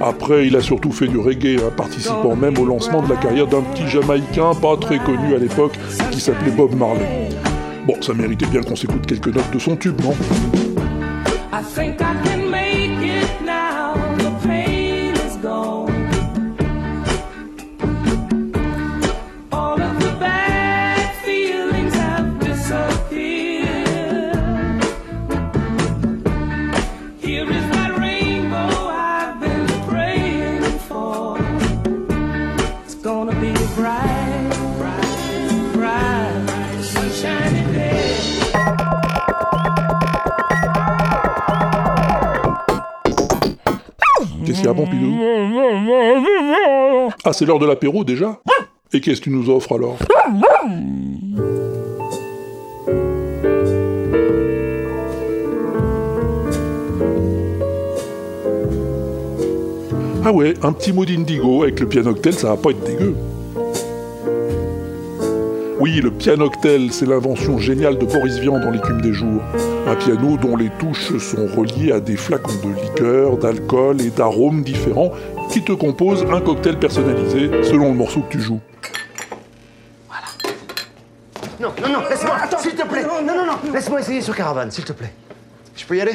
Après, 0.00 0.46
il 0.46 0.56
a 0.56 0.62
surtout 0.62 0.92
fait 0.92 1.08
du 1.08 1.18
reggae, 1.18 1.58
hein, 1.58 1.70
participant 1.76 2.34
même 2.34 2.56
au 2.56 2.64
lancement 2.64 3.02
de 3.02 3.10
la 3.10 3.16
carrière 3.16 3.46
d'un 3.46 3.60
petit 3.60 3.86
Jamaïcain 3.86 4.54
pas 4.54 4.76
très 4.78 4.98
connu 4.98 5.34
à 5.34 5.38
l'époque, 5.38 5.78
qui 6.10 6.20
s'appelait 6.20 6.52
Bob 6.52 6.74
Marley. 6.74 7.28
Bon, 7.86 8.00
ça 8.00 8.14
méritait 8.14 8.46
bien 8.46 8.62
qu'on 8.62 8.76
s'écoute 8.76 9.06
quelques 9.06 9.28
notes 9.28 9.50
de 9.52 9.58
son 9.58 9.76
tube, 9.76 10.00
non? 10.02 10.14
I 11.52 11.62
think 11.62 12.00
I 12.00 12.14
can 12.24 12.39
make 44.72 44.78
a 44.78 44.84
Pompidou 44.84 45.16
Ah, 47.24 47.32
c'est 47.32 47.44
l'heure 47.44 47.58
de 47.58 47.66
l'apéro 47.66 48.04
déjà 48.04 48.40
Et 48.92 49.00
qu'est-ce 49.00 49.20
que 49.20 49.24
tu 49.24 49.30
nous 49.30 49.50
offres 49.50 49.74
alors 49.74 49.96
Ah 60.24 60.32
ouais, 60.32 60.54
un 60.62 60.72
petit 60.72 60.92
mot 60.92 61.04
d'indigo 61.04 61.62
avec 61.62 61.80
le 61.80 61.88
pianoctel, 61.88 62.34
ça 62.34 62.48
va 62.50 62.56
pas 62.56 62.70
être 62.70 62.84
dégueu. 62.84 63.16
Oui, 65.92 66.00
le 66.00 66.12
pianoctel, 66.12 66.92
c'est 66.92 67.06
l'invention 67.06 67.58
géniale 67.58 67.98
de 67.98 68.04
Boris 68.04 68.38
Vian 68.38 68.60
dans 68.60 68.70
l'écume 68.70 69.00
des 69.00 69.12
jours. 69.12 69.42
Un 69.88 69.96
piano 69.96 70.36
dont 70.36 70.54
les 70.54 70.70
touches 70.78 71.18
sont 71.18 71.48
reliées 71.48 71.90
à 71.90 71.98
des 71.98 72.16
flacons 72.16 72.60
de 72.62 72.80
liqueur, 72.80 73.36
d'alcool 73.38 74.00
et 74.00 74.10
d'arômes 74.10 74.62
différents 74.62 75.10
qui 75.50 75.64
te 75.64 75.72
composent 75.72 76.24
un 76.30 76.40
cocktail 76.40 76.78
personnalisé 76.78 77.64
selon 77.64 77.88
le 77.88 77.96
morceau 77.96 78.20
que 78.20 78.30
tu 78.30 78.40
joues. 78.40 78.60
Non, 81.58 81.72
non, 81.82 81.88
non, 81.88 82.08
laisse-moi, 82.08 82.36
s'il 82.60 82.76
te 82.76 82.86
plaît. 82.86 83.02
Non, 83.02 83.26
non, 83.26 83.46
non, 83.46 83.72
laisse-moi 83.72 83.98
essayer 83.98 84.22
sur 84.22 84.36
caravane, 84.36 84.70
s'il 84.70 84.84
te 84.84 84.92
plaît. 84.92 85.12
Je 85.74 85.84
peux 85.86 85.96
y 85.96 86.00
aller? 86.00 86.14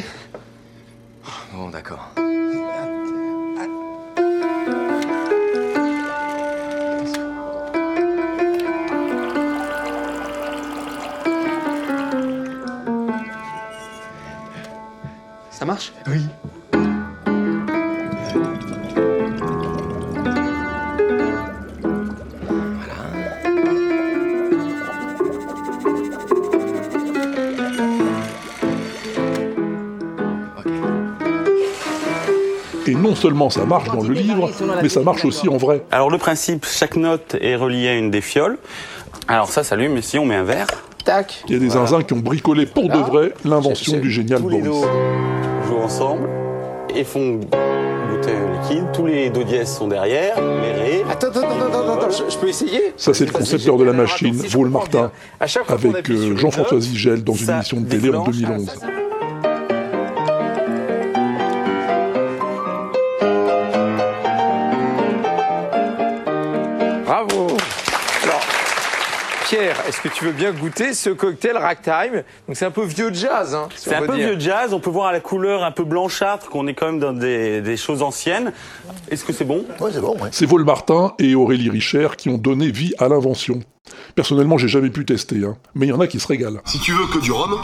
Bon, 1.53 1.67
d'accord. 1.67 2.11
Ça 15.65 15.71
marche? 15.71 15.93
Oui. 16.07 16.21
Et 32.87 32.93
non 32.93 33.15
seulement 33.15 33.49
ça 33.49 33.65
marche 33.65 33.87
dans 33.87 34.03
le 34.03 34.13
livre, 34.13 34.51
mais 34.83 34.89
ça 34.89 35.01
marche 35.01 35.25
aussi 35.25 35.49
en 35.49 35.57
vrai. 35.57 35.83
Alors 35.89 36.11
le 36.11 36.19
principe, 36.19 36.63
chaque 36.67 36.95
note 36.95 37.37
est 37.41 37.55
reliée 37.55 37.87
à 37.87 37.95
une 37.95 38.11
des 38.11 38.21
fioles. 38.21 38.59
Alors 39.27 39.49
ça 39.49 39.63
s'allume 39.63 39.97
ici, 39.97 40.19
on 40.19 40.25
met 40.25 40.35
un 40.35 40.43
verre. 40.43 40.67
Tac. 41.03 41.43
Il 41.47 41.53
y 41.53 41.55
a 41.55 41.59
des 41.59 41.69
zinzins 41.69 42.03
qui 42.03 42.13
ont 42.13 42.19
bricolé 42.19 42.67
pour 42.67 42.87
de 42.87 42.97
vrai 42.97 43.33
l'invention 43.43 43.97
du 43.97 44.11
génial 44.11 44.43
Boris. 44.43 44.85
Jouent 45.67 45.77
ensemble 45.83 46.29
et 46.95 47.03
font 47.03 47.35
goûter 47.35 48.31
un 48.31 48.61
liquide. 48.61 48.85
Tous 48.93 49.05
les 49.05 49.29
do 49.29 49.43
dièses 49.43 49.69
sont 49.69 49.87
derrière, 49.87 50.35
les 50.61 50.71
ré. 50.71 51.03
Attends, 51.09 51.27
attends, 51.27 51.39
attends, 51.41 51.67
attends, 51.67 51.97
attends, 51.97 52.09
je, 52.09 52.31
je 52.31 52.37
peux 52.37 52.47
essayer 52.49 52.93
Ça, 52.97 53.13
c'est 53.13 53.25
le 53.25 53.31
concepteur 53.31 53.77
de 53.77 53.83
la 53.83 53.93
machine, 53.93 54.35
comprends 54.35 54.69
Martin, 54.69 55.11
avec 55.67 56.09
euh, 56.09 56.35
Jean-François 56.37 56.79
Zigel 56.79 57.23
dans 57.23 57.33
une 57.33 57.49
émission 57.49 57.81
de 57.81 57.87
télé 57.87 58.09
en 58.09 58.23
déclenche- 58.23 58.37
2011. 58.41 58.69
Pierre, 69.45 69.77
est-ce 69.87 70.01
que 70.01 70.07
tu 70.07 70.25
veux 70.25 70.31
bien 70.31 70.51
goûter 70.51 70.93
ce 70.95 71.11
cocktail 71.11 71.55
ragtime? 71.55 72.23
Donc 72.47 72.55
c'est 72.57 72.65
un 72.65 72.71
peu 72.71 72.83
vieux 72.83 73.13
jazz, 73.13 73.53
hein, 73.53 73.67
si 73.75 73.89
C'est 73.89 73.93
on 73.95 73.97
un 73.97 74.01
peut 74.01 74.07
peu 74.07 74.15
dire. 74.15 74.29
vieux 74.29 74.39
jazz, 74.39 74.73
on 74.73 74.79
peut 74.79 74.89
voir 74.89 75.07
à 75.07 75.11
la 75.11 75.19
couleur 75.19 75.63
un 75.63 75.71
peu 75.71 75.83
blanchâtre 75.83 76.49
qu'on 76.49 76.65
est 76.65 76.73
quand 76.73 76.87
même 76.87 76.99
dans 76.99 77.13
des, 77.13 77.61
des 77.61 77.77
choses 77.77 78.01
anciennes. 78.01 78.53
Est-ce 79.11 79.23
que 79.23 79.33
c'est 79.33 79.45
bon? 79.45 79.63
Ouais, 79.79 79.91
c'est 79.93 80.01
bon, 80.01 80.17
ouais. 80.19 80.29
C'est 80.31 80.47
Vol 80.47 80.63
Martin 80.63 81.13
et 81.19 81.35
Aurélie 81.35 81.69
Richer 81.69 82.07
qui 82.17 82.29
ont 82.29 82.39
donné 82.39 82.71
vie 82.71 82.93
à 82.97 83.07
l'invention. 83.07 83.59
Personnellement, 84.15 84.57
j'ai 84.57 84.67
jamais 84.67 84.89
pu 84.89 85.05
tester, 85.05 85.43
hein, 85.45 85.55
mais 85.75 85.85
il 85.85 85.89
y 85.89 85.93
en 85.93 85.99
a 85.99 86.07
qui 86.07 86.19
se 86.19 86.27
régalent. 86.27 86.61
Si 86.65 86.79
tu 86.79 86.93
veux 86.93 87.05
que 87.05 87.19
du 87.19 87.31
rhum, 87.31 87.55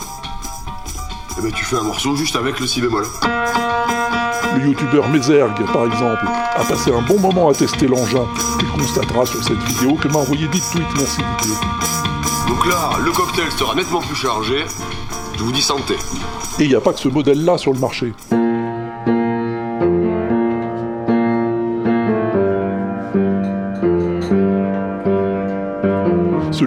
eh 1.39 1.41
ben 1.41 1.51
tu 1.51 1.65
fais 1.65 1.77
un 1.77 1.83
morceau 1.83 2.15
juste 2.15 2.35
avec 2.35 2.59
le 2.59 2.67
si 2.67 2.79
bémol. 2.81 3.05
Le 4.55 4.67
youtubeur 4.67 5.07
Mézergue, 5.09 5.65
par 5.71 5.85
exemple, 5.85 6.25
a 6.25 6.63
passé 6.63 6.91
un 6.91 7.01
bon 7.01 7.19
moment 7.19 7.49
à 7.49 7.53
tester 7.53 7.87
l'engin. 7.87 8.25
Tu 8.59 8.65
constateras 8.65 9.25
sur 9.25 9.43
cette 9.43 9.61
vidéo 9.63 9.95
que 9.95 10.07
m'a 10.07 10.19
envoyé 10.19 10.47
10 10.47 10.71
tweets 10.71 10.85
merci 10.97 11.21
Didier. 11.39 11.55
Donc 12.47 12.65
là, 12.67 12.91
le 13.03 13.11
cocktail 13.11 13.51
sera 13.51 13.75
nettement 13.75 14.01
plus 14.01 14.15
chargé. 14.15 14.65
Je 15.37 15.43
vous 15.43 15.51
dis 15.51 15.61
santé. 15.61 15.95
Et 16.59 16.63
il 16.63 16.69
n'y 16.69 16.75
a 16.75 16.81
pas 16.81 16.93
que 16.93 16.99
ce 16.99 17.07
modèle-là 17.07 17.57
sur 17.57 17.73
le 17.73 17.79
marché. 17.79 18.13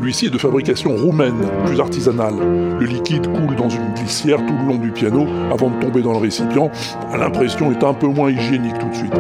Celui-ci 0.05 0.27
est 0.27 0.31
de 0.31 0.37
fabrication 0.37 0.95
roumaine, 0.95 1.49
plus 1.65 1.81
artisanale. 1.81 2.35
Le 2.79 2.85
liquide 2.85 3.27
coule 3.27 3.57
dans 3.57 3.71
une 3.71 3.95
glissière 3.95 4.37
tout 4.37 4.53
le 4.53 4.69
long 4.69 4.77
du 4.77 4.91
piano 4.91 5.27
avant 5.51 5.71
de 5.71 5.81
tomber 5.81 6.03
dans 6.03 6.13
le 6.13 6.19
récipient. 6.19 6.71
L'impression 7.19 7.73
est 7.73 7.83
un 7.83 7.95
peu 7.95 8.09
moins 8.09 8.31
hygiénique 8.31 8.79
tout 8.79 8.89
de 8.91 8.95
suite. 8.95 9.15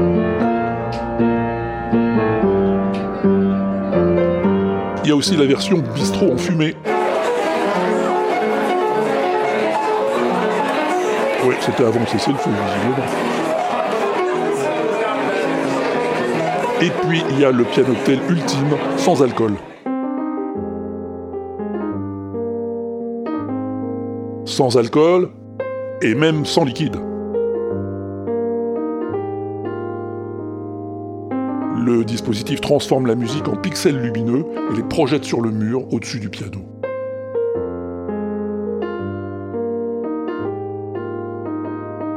Il 5.04 5.08
y 5.08 5.10
a 5.10 5.16
aussi 5.16 5.34
la 5.36 5.46
version 5.46 5.82
bistrot 5.94 6.34
en 6.34 6.36
fumée. 6.36 6.76
Ouais, 11.46 11.56
c'était 11.60 11.84
avant 11.84 12.00
le 12.00 12.06
cessez-le-feu, 12.08 12.50
visiblement. 12.50 13.06
Et 16.82 16.90
puis, 17.08 17.24
il 17.30 17.40
y 17.40 17.44
a 17.46 17.50
le 17.50 17.64
pianotel 17.64 18.18
ultime, 18.28 18.76
sans 18.98 19.22
alcool. 19.22 19.54
Sans 24.54 24.76
alcool, 24.76 25.30
et 26.00 26.14
même 26.14 26.46
sans 26.46 26.64
liquide. 26.64 26.94
Le 31.84 32.04
dispositif 32.04 32.60
transforme 32.60 33.08
la 33.08 33.16
musique 33.16 33.48
en 33.48 33.56
pixels 33.56 34.00
lumineux 34.00 34.44
et 34.70 34.76
les 34.76 34.84
projette 34.84 35.24
sur 35.24 35.40
le 35.40 35.50
mur 35.50 35.92
au-dessus 35.92 36.20
du 36.20 36.28
piano. 36.28 36.60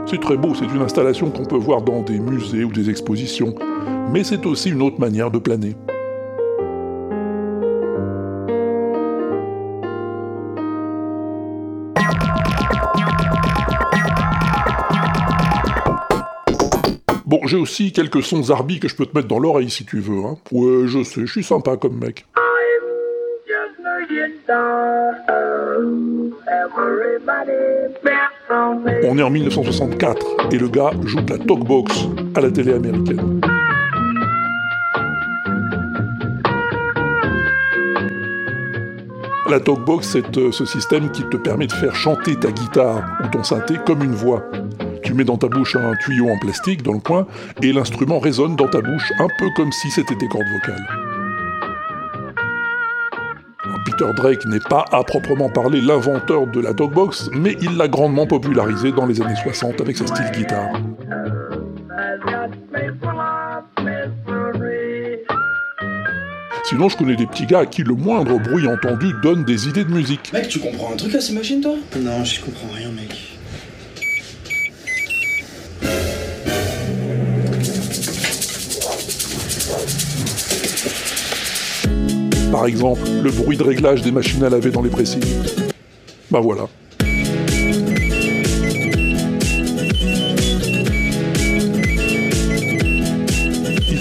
C'est 0.05 0.21
très 0.21 0.37
beau, 0.37 0.53
c'est 0.53 0.65
une 0.65 0.83
installation 0.83 1.31
qu'on 1.31 1.45
peut 1.45 1.57
voir 1.57 1.81
dans 1.81 2.03
des 2.03 2.19
musées 2.19 2.63
ou 2.63 2.71
des 2.71 2.91
expositions, 2.91 3.55
mais 4.13 4.23
c'est 4.23 4.45
aussi 4.45 4.69
une 4.69 4.83
autre 4.83 4.99
manière 4.99 5.31
de 5.31 5.39
planer. 5.39 5.75
J'ai 17.47 17.57
aussi 17.57 17.91
quelques 17.91 18.21
sons 18.23 18.43
Zarbi 18.43 18.79
que 18.79 18.87
je 18.87 18.95
peux 18.95 19.05
te 19.05 19.15
mettre 19.15 19.27
dans 19.27 19.39
l'oreille 19.39 19.69
si 19.69 19.85
tu 19.85 19.99
veux. 19.99 20.25
Hein. 20.25 20.37
Ouais, 20.51 20.87
je 20.87 21.03
sais, 21.03 21.21
je 21.21 21.31
suis 21.31 21.43
sympa 21.43 21.77
comme 21.77 21.97
mec. 21.97 22.25
On 29.03 29.17
est 29.17 29.23
en 29.23 29.29
1964 29.29 30.25
et 30.51 30.57
le 30.57 30.67
gars 30.67 30.91
joue 31.05 31.21
de 31.21 31.31
la 31.31 31.37
talkbox 31.37 32.07
à 32.35 32.41
la 32.41 32.51
télé 32.51 32.73
américaine. 32.73 33.41
La 39.49 39.61
talkbox, 39.61 40.09
c'est 40.09 40.37
euh, 40.37 40.51
ce 40.51 40.65
système 40.65 41.09
qui 41.09 41.23
te 41.23 41.37
permet 41.37 41.67
de 41.67 41.71
faire 41.71 41.95
chanter 41.95 42.35
ta 42.35 42.51
guitare 42.51 43.03
ou 43.23 43.27
ton 43.29 43.43
synthé 43.43 43.75
comme 43.85 44.03
une 44.03 44.13
voix. 44.13 44.43
Tu 45.07 45.13
mets 45.13 45.23
dans 45.23 45.37
ta 45.37 45.47
bouche 45.47 45.77
un 45.77 45.95
tuyau 45.95 46.27
en 46.27 46.37
plastique 46.37 46.83
dans 46.83 46.91
le 46.91 46.99
coin 46.99 47.27
et 47.63 47.71
l'instrument 47.71 48.19
résonne 48.19 48.57
dans 48.57 48.67
ta 48.67 48.81
bouche 48.81 49.13
un 49.19 49.29
peu 49.39 49.45
comme 49.55 49.71
si 49.71 49.89
c'était 49.89 50.15
tes 50.15 50.27
cordes 50.27 50.49
vocales. 50.51 50.85
Peter 53.85 54.11
Drake 54.17 54.45
n'est 54.47 54.59
pas 54.59 54.83
à 54.91 55.05
proprement 55.05 55.49
parler 55.49 55.79
l'inventeur 55.79 56.45
de 56.47 56.59
la 56.59 56.73
talkbox, 56.73 57.29
mais 57.31 57.55
il 57.61 57.77
l'a 57.77 57.87
grandement 57.87 58.27
popularisé 58.27 58.91
dans 58.91 59.05
les 59.05 59.21
années 59.21 59.37
60 59.43 59.79
avec 59.79 59.95
sa 59.95 60.07
style 60.07 60.29
guitare. 60.33 60.73
Sinon, 66.65 66.89
je 66.89 66.97
connais 66.97 67.15
des 67.15 67.27
petits 67.27 67.45
gars 67.45 67.59
à 67.59 67.65
qui 67.65 67.81
le 67.83 67.93
moindre 67.93 68.39
bruit 68.39 68.67
entendu 68.67 69.13
donne 69.23 69.45
des 69.45 69.69
idées 69.69 69.85
de 69.85 69.89
musique. 69.89 70.33
Mec, 70.33 70.49
tu 70.49 70.59
comprends 70.59 70.91
un 70.91 70.97
truc 70.97 71.15
à 71.15 71.21
ces 71.21 71.31
machines, 71.31 71.61
toi? 71.61 71.75
Non, 71.97 72.25
j'y 72.25 72.41
comprends 72.41 72.67
rien, 72.75 72.86
Par 82.57 82.65
exemple, 82.65 83.01
le 83.21 83.29
bruit 83.29 83.55
de 83.55 83.61
réglage 83.61 84.01
des 84.01 84.11
machines 84.11 84.43
à 84.43 84.49
laver 84.49 84.71
dans 84.71 84.81
les 84.81 84.89
pressings. 84.89 85.23
Bah 86.31 86.39
voilà. 86.39 86.63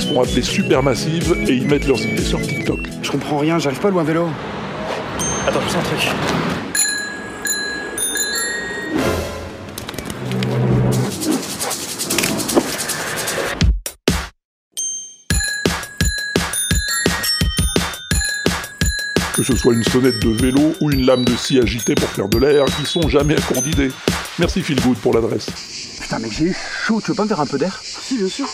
sont 0.00 0.22
appelées 0.22 0.40
supermassives 0.40 1.36
et 1.46 1.52
y 1.52 1.66
mettent 1.66 1.86
leurs 1.86 2.00
idées 2.00 2.22
sur 2.22 2.40
TikTok. 2.40 2.78
Je 3.02 3.10
comprends 3.10 3.36
rien, 3.36 3.58
j'arrive 3.58 3.78
pas 3.78 3.88
à 3.88 3.90
louer 3.90 4.00
un 4.00 4.04
vélo. 4.04 4.26
Attends, 5.46 5.60
je 5.68 5.76
un 5.76 5.82
truc. 5.82 6.55
Ce 19.46 19.54
soit 19.54 19.74
une 19.74 19.84
sonnette 19.84 20.18
de 20.18 20.30
vélo 20.30 20.74
ou 20.80 20.90
une 20.90 21.06
lame 21.06 21.24
de 21.24 21.36
scie 21.36 21.60
agitée 21.60 21.94
pour 21.94 22.08
faire 22.08 22.28
de 22.28 22.38
l'air, 22.38 22.64
ils 22.80 22.86
sont 22.86 23.08
jamais 23.08 23.36
à 23.36 23.40
court 23.40 23.62
d'idées. 23.62 23.92
Merci 24.40 24.60
Philgood 24.60 24.96
pour 24.96 25.14
l'adresse. 25.14 25.46
Putain, 26.00 26.18
mec, 26.18 26.32
j'ai 26.32 26.46
eu 26.46 26.56
chaud, 26.86 27.00
tu 27.00 27.12
veux 27.12 27.14
pas 27.14 27.22
me 27.22 27.28
faire 27.28 27.40
un 27.40 27.46
peu 27.46 27.56
d'air? 27.56 27.80
Si, 27.82 28.18
bien 28.18 28.28
sûr. 28.28 28.48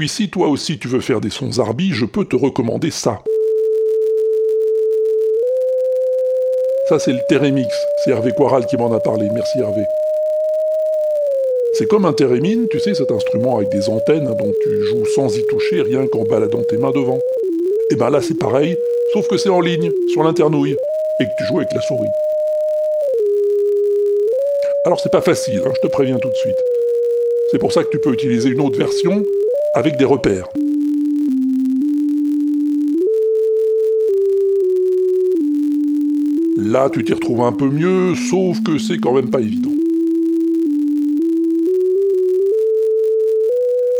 Puis 0.00 0.08
si 0.08 0.30
toi 0.30 0.48
aussi 0.48 0.78
tu 0.78 0.88
veux 0.88 1.02
faire 1.02 1.20
des 1.20 1.28
sons 1.28 1.52
Zarbi, 1.52 1.92
je 1.92 2.06
peux 2.06 2.24
te 2.24 2.34
recommander 2.34 2.90
ça. 2.90 3.20
Ça 6.88 6.98
c'est 6.98 7.12
le 7.12 7.18
Térémix, 7.28 7.68
c'est 8.02 8.12
Hervé 8.12 8.32
Quaral 8.34 8.64
qui 8.64 8.78
m'en 8.78 8.90
a 8.94 8.98
parlé, 8.98 9.28
merci 9.34 9.58
Hervé. 9.58 9.82
C'est 11.74 11.84
comme 11.84 12.06
un 12.06 12.14
thérémine, 12.14 12.66
tu 12.70 12.80
sais, 12.80 12.94
cet 12.94 13.10
instrument 13.10 13.58
avec 13.58 13.68
des 13.68 13.90
antennes 13.90 14.24
dont 14.24 14.52
tu 14.62 14.86
joues 14.86 15.04
sans 15.04 15.36
y 15.36 15.44
toucher, 15.44 15.82
rien 15.82 16.06
qu'en 16.06 16.24
baladant 16.24 16.62
tes 16.62 16.78
mains 16.78 16.92
devant. 16.92 17.18
Et 17.90 17.96
ben 17.96 18.08
là 18.08 18.22
c'est 18.22 18.38
pareil, 18.38 18.78
sauf 19.12 19.28
que 19.28 19.36
c'est 19.36 19.50
en 19.50 19.60
ligne, 19.60 19.90
sur 20.14 20.22
l'internouille, 20.22 20.78
et 21.20 21.24
que 21.24 21.30
tu 21.36 21.44
joues 21.44 21.58
avec 21.58 21.74
la 21.74 21.82
souris. 21.82 22.08
Alors 24.86 24.98
c'est 24.98 25.12
pas 25.12 25.20
facile, 25.20 25.60
hein, 25.62 25.72
je 25.74 25.86
te 25.86 25.92
préviens 25.92 26.18
tout 26.18 26.30
de 26.30 26.36
suite. 26.36 26.56
C'est 27.50 27.58
pour 27.58 27.72
ça 27.72 27.84
que 27.84 27.90
tu 27.90 27.98
peux 27.98 28.14
utiliser 28.14 28.48
une 28.48 28.62
autre 28.62 28.78
version 28.78 29.22
avec 29.72 29.96
des 29.96 30.04
repères. 30.04 30.48
Là, 36.56 36.90
tu 36.90 37.04
t'y 37.04 37.12
retrouves 37.12 37.42
un 37.42 37.52
peu 37.52 37.68
mieux, 37.68 38.14
sauf 38.14 38.60
que 38.62 38.78
c'est 38.78 38.98
quand 38.98 39.12
même 39.12 39.30
pas 39.30 39.40
évident. 39.40 39.70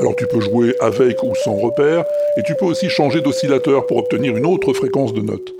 Alors 0.00 0.16
tu 0.16 0.26
peux 0.26 0.40
jouer 0.40 0.74
avec 0.80 1.22
ou 1.22 1.35
sans 1.35 1.54
repère, 1.54 2.04
et 2.37 2.42
tu 2.42 2.54
peux 2.54 2.64
aussi 2.64 2.88
changer 2.88 3.20
d'oscillateur 3.20 3.87
pour 3.87 3.98
obtenir 3.98 4.37
une 4.37 4.46
autre 4.46 4.72
fréquence 4.72 5.12
de 5.12 5.20
notes. 5.20 5.54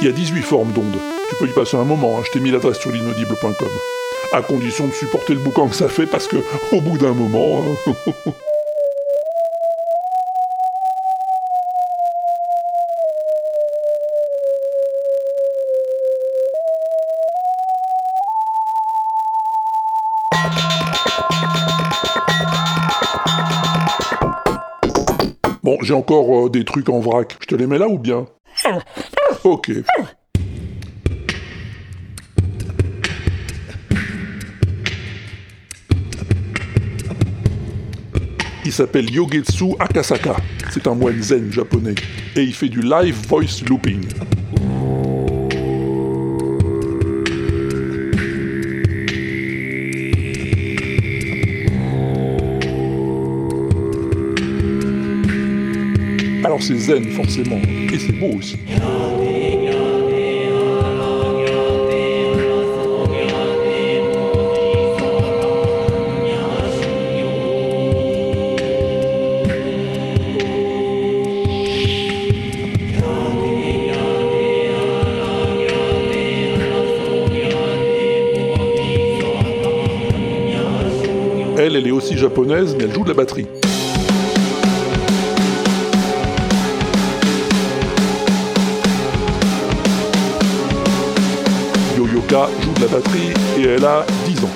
Il 0.00 0.06
y 0.06 0.08
a 0.08 0.12
18 0.12 0.42
formes 0.42 0.72
d'ondes. 0.72 0.96
Tu 1.28 1.36
peux 1.36 1.46
y 1.46 1.52
passer 1.52 1.76
un 1.76 1.84
moment, 1.84 2.18
hein, 2.18 2.22
je 2.26 2.30
t'ai 2.32 2.40
mis 2.40 2.50
l'adresse 2.50 2.78
sur 2.78 2.90
l'inaudible.com. 2.90 3.68
À 4.32 4.42
condition 4.42 4.86
de 4.86 4.92
supporter 4.92 5.34
le 5.34 5.40
boucan 5.40 5.68
que 5.68 5.74
ça 5.74 5.88
fait, 5.88 6.06
parce 6.06 6.26
que 6.26 6.36
au 6.72 6.80
bout 6.80 6.98
d'un 6.98 7.12
moment. 7.12 7.62
hein, 7.86 8.32
Bon, 25.62 25.76
j'ai 25.82 25.94
encore 25.94 26.46
euh, 26.46 26.50
des 26.50 26.64
trucs 26.64 26.88
en 26.88 27.00
vrac. 27.00 27.36
Je 27.40 27.46
te 27.46 27.54
les 27.54 27.66
mets 27.66 27.78
là 27.78 27.88
ou 27.88 27.98
bien? 27.98 28.26
Ok. 29.42 29.72
Il 38.66 38.72
s'appelle 38.72 39.10
Yogetsu 39.10 39.74
Akasaka. 39.78 40.36
C'est 40.70 40.86
un 40.86 40.94
moine 40.94 41.22
zen 41.22 41.50
japonais. 41.50 41.94
Et 42.36 42.42
il 42.42 42.54
fait 42.54 42.68
du 42.68 42.82
live 42.82 43.16
voice 43.28 43.64
looping. 43.68 44.04
Alors 56.44 56.62
c'est 56.62 56.76
zen 56.76 57.04
forcément. 57.10 57.60
Et 57.92 57.98
c'est 57.98 58.12
beau 58.12 58.36
aussi. 58.38 58.58
Japonaise, 82.20 82.76
mais 82.76 82.84
elle 82.84 82.92
joue 82.92 83.02
de 83.02 83.08
la 83.08 83.14
batterie. 83.14 83.46
Yoyoka 91.96 92.48
joue 92.62 92.74
de 92.74 92.80
la 92.82 92.86
batterie 92.88 93.32
et 93.58 93.62
elle 93.62 93.84
a 93.86 94.04
10 94.26 94.44
ans. 94.44 94.48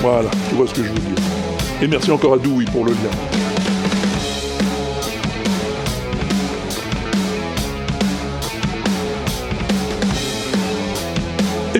Voilà, 0.00 0.30
tu 0.48 0.54
vois 0.54 0.66
ce 0.68 0.74
que 0.74 0.84
je 0.84 0.88
veux 0.88 0.94
dire. 0.94 1.24
Et 1.82 1.88
merci 1.88 2.12
encore 2.12 2.34
à 2.34 2.38
Dewey 2.38 2.64
pour 2.66 2.84
le 2.84 2.92
lien. 2.92 3.37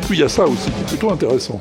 Puis 0.08 0.16
il 0.16 0.20
y 0.22 0.24
a 0.24 0.28
ça 0.30 0.46
aussi 0.46 0.70
qui 0.70 0.80
est 0.80 0.86
plutôt 0.86 1.10
intéressant. 1.10 1.60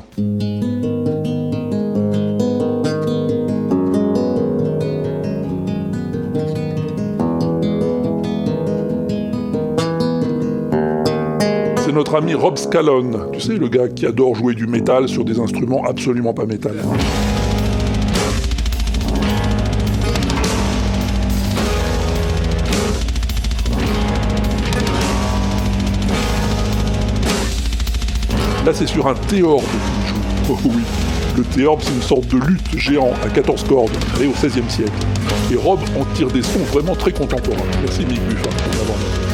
C'est 11.76 11.92
notre 11.92 12.14
ami 12.14 12.32
Rob 12.32 12.56
Scallon, 12.56 13.10
tu 13.34 13.40
sais, 13.40 13.52
le 13.52 13.68
gars 13.68 13.88
qui 13.88 14.06
adore 14.06 14.34
jouer 14.34 14.54
du 14.54 14.66
métal 14.66 15.10
sur 15.10 15.26
des 15.26 15.38
instruments 15.38 15.84
absolument 15.84 16.32
pas 16.32 16.46
métal. 16.46 16.76
Là, 28.68 28.74
c'est 28.74 28.86
sur 28.86 29.06
un 29.06 29.14
théorbe. 29.14 29.64
Oh 30.50 30.58
oui, 30.66 30.82
le 31.38 31.42
théorbe, 31.42 31.80
c'est 31.82 31.94
une 31.94 32.02
sorte 32.02 32.26
de 32.26 32.36
lutte 32.36 32.78
géant 32.78 33.14
à 33.24 33.30
14 33.30 33.64
cordes, 33.64 33.90
créé 34.12 34.26
au 34.26 34.32
XVIe 34.32 34.68
siècle. 34.68 34.92
Et 35.50 35.56
Rob 35.56 35.80
en 35.98 36.04
tire 36.14 36.28
des 36.28 36.42
sons 36.42 36.58
vraiment 36.70 36.94
très 36.94 37.12
contemporains. 37.12 37.64
Merci 37.80 38.04
Mick 38.04 38.20
Buffin 38.28 38.50
pour 38.50 38.74
l'avoir 38.78 39.27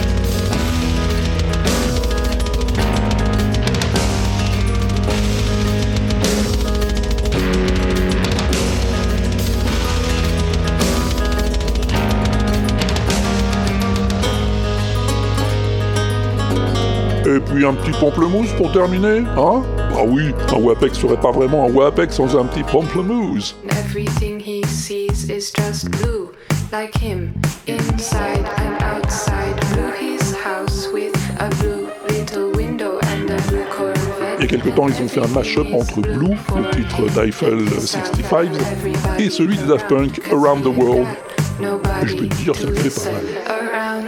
Et 17.34 17.40
puis 17.40 17.66
un 17.66 17.74
petit 17.74 17.90
pamplemousse 17.98 18.52
pour 18.52 18.70
terminer, 18.70 19.24
hein? 19.36 19.62
Ah 19.96 20.04
oui, 20.06 20.32
un 20.54 20.58
Wapex 20.60 20.96
serait 20.96 21.20
pas 21.20 21.32
vraiment 21.32 21.64
un 21.66 21.72
Wapex 21.72 22.14
sans 22.14 22.36
un 22.36 22.44
petit 22.44 22.62
pamplemousse. 22.62 23.56
Everything 23.70 24.38
he 24.38 24.64
sees 24.68 25.28
is 25.28 25.50
just 25.50 25.90
blue, 25.90 26.30
like 26.70 26.94
him, 26.96 27.32
inside 27.66 28.46
and 28.58 28.80
outside. 28.84 29.56
Blue 29.72 29.90
his 29.98 30.32
house 30.44 30.88
with 30.92 31.12
a 31.40 31.48
blue 31.56 31.88
little 32.08 32.52
window 32.54 33.00
and 33.02 33.28
a 33.28 33.42
blue 33.48 33.64
Corvette. 33.76 34.38
Il 34.38 34.42
y 34.42 34.44
a 34.44 34.46
quelque 34.46 34.68
temps, 34.68 34.86
ils 34.86 35.02
ont 35.02 35.08
fait 35.08 35.24
un 35.24 35.34
mash-up 35.34 35.66
entre 35.72 36.02
Blue, 36.02 36.36
le 36.54 36.70
titre 36.76 37.02
d'Eiffel 37.20 37.68
65, 37.68 38.48
et 39.18 39.28
celui 39.28 39.56
des 39.56 39.64
Daft 39.64 39.88
Punk, 39.88 40.20
Around 40.30 40.62
the 40.62 40.66
World. 40.66 41.08
Et 42.02 42.06
je 42.06 42.16
peux 42.16 42.28
te 42.28 42.34
dire, 42.36 42.54
ça 42.54 42.68
fait 42.68 42.90
pas 42.90 43.10
mal. 43.10 44.04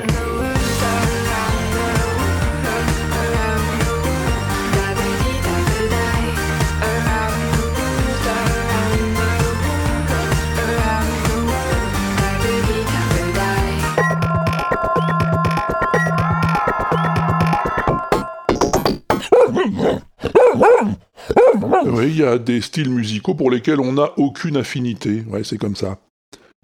Oui, 21.96 22.08
il 22.08 22.16
y 22.18 22.22
a 22.24 22.36
des 22.36 22.60
styles 22.60 22.90
musicaux 22.90 23.34
pour 23.34 23.50
lesquels 23.50 23.80
on 23.80 23.92
n'a 23.94 24.10
aucune 24.18 24.58
affinité. 24.58 25.24
Ouais, 25.28 25.44
c'est 25.44 25.56
comme 25.56 25.76
ça. 25.76 25.96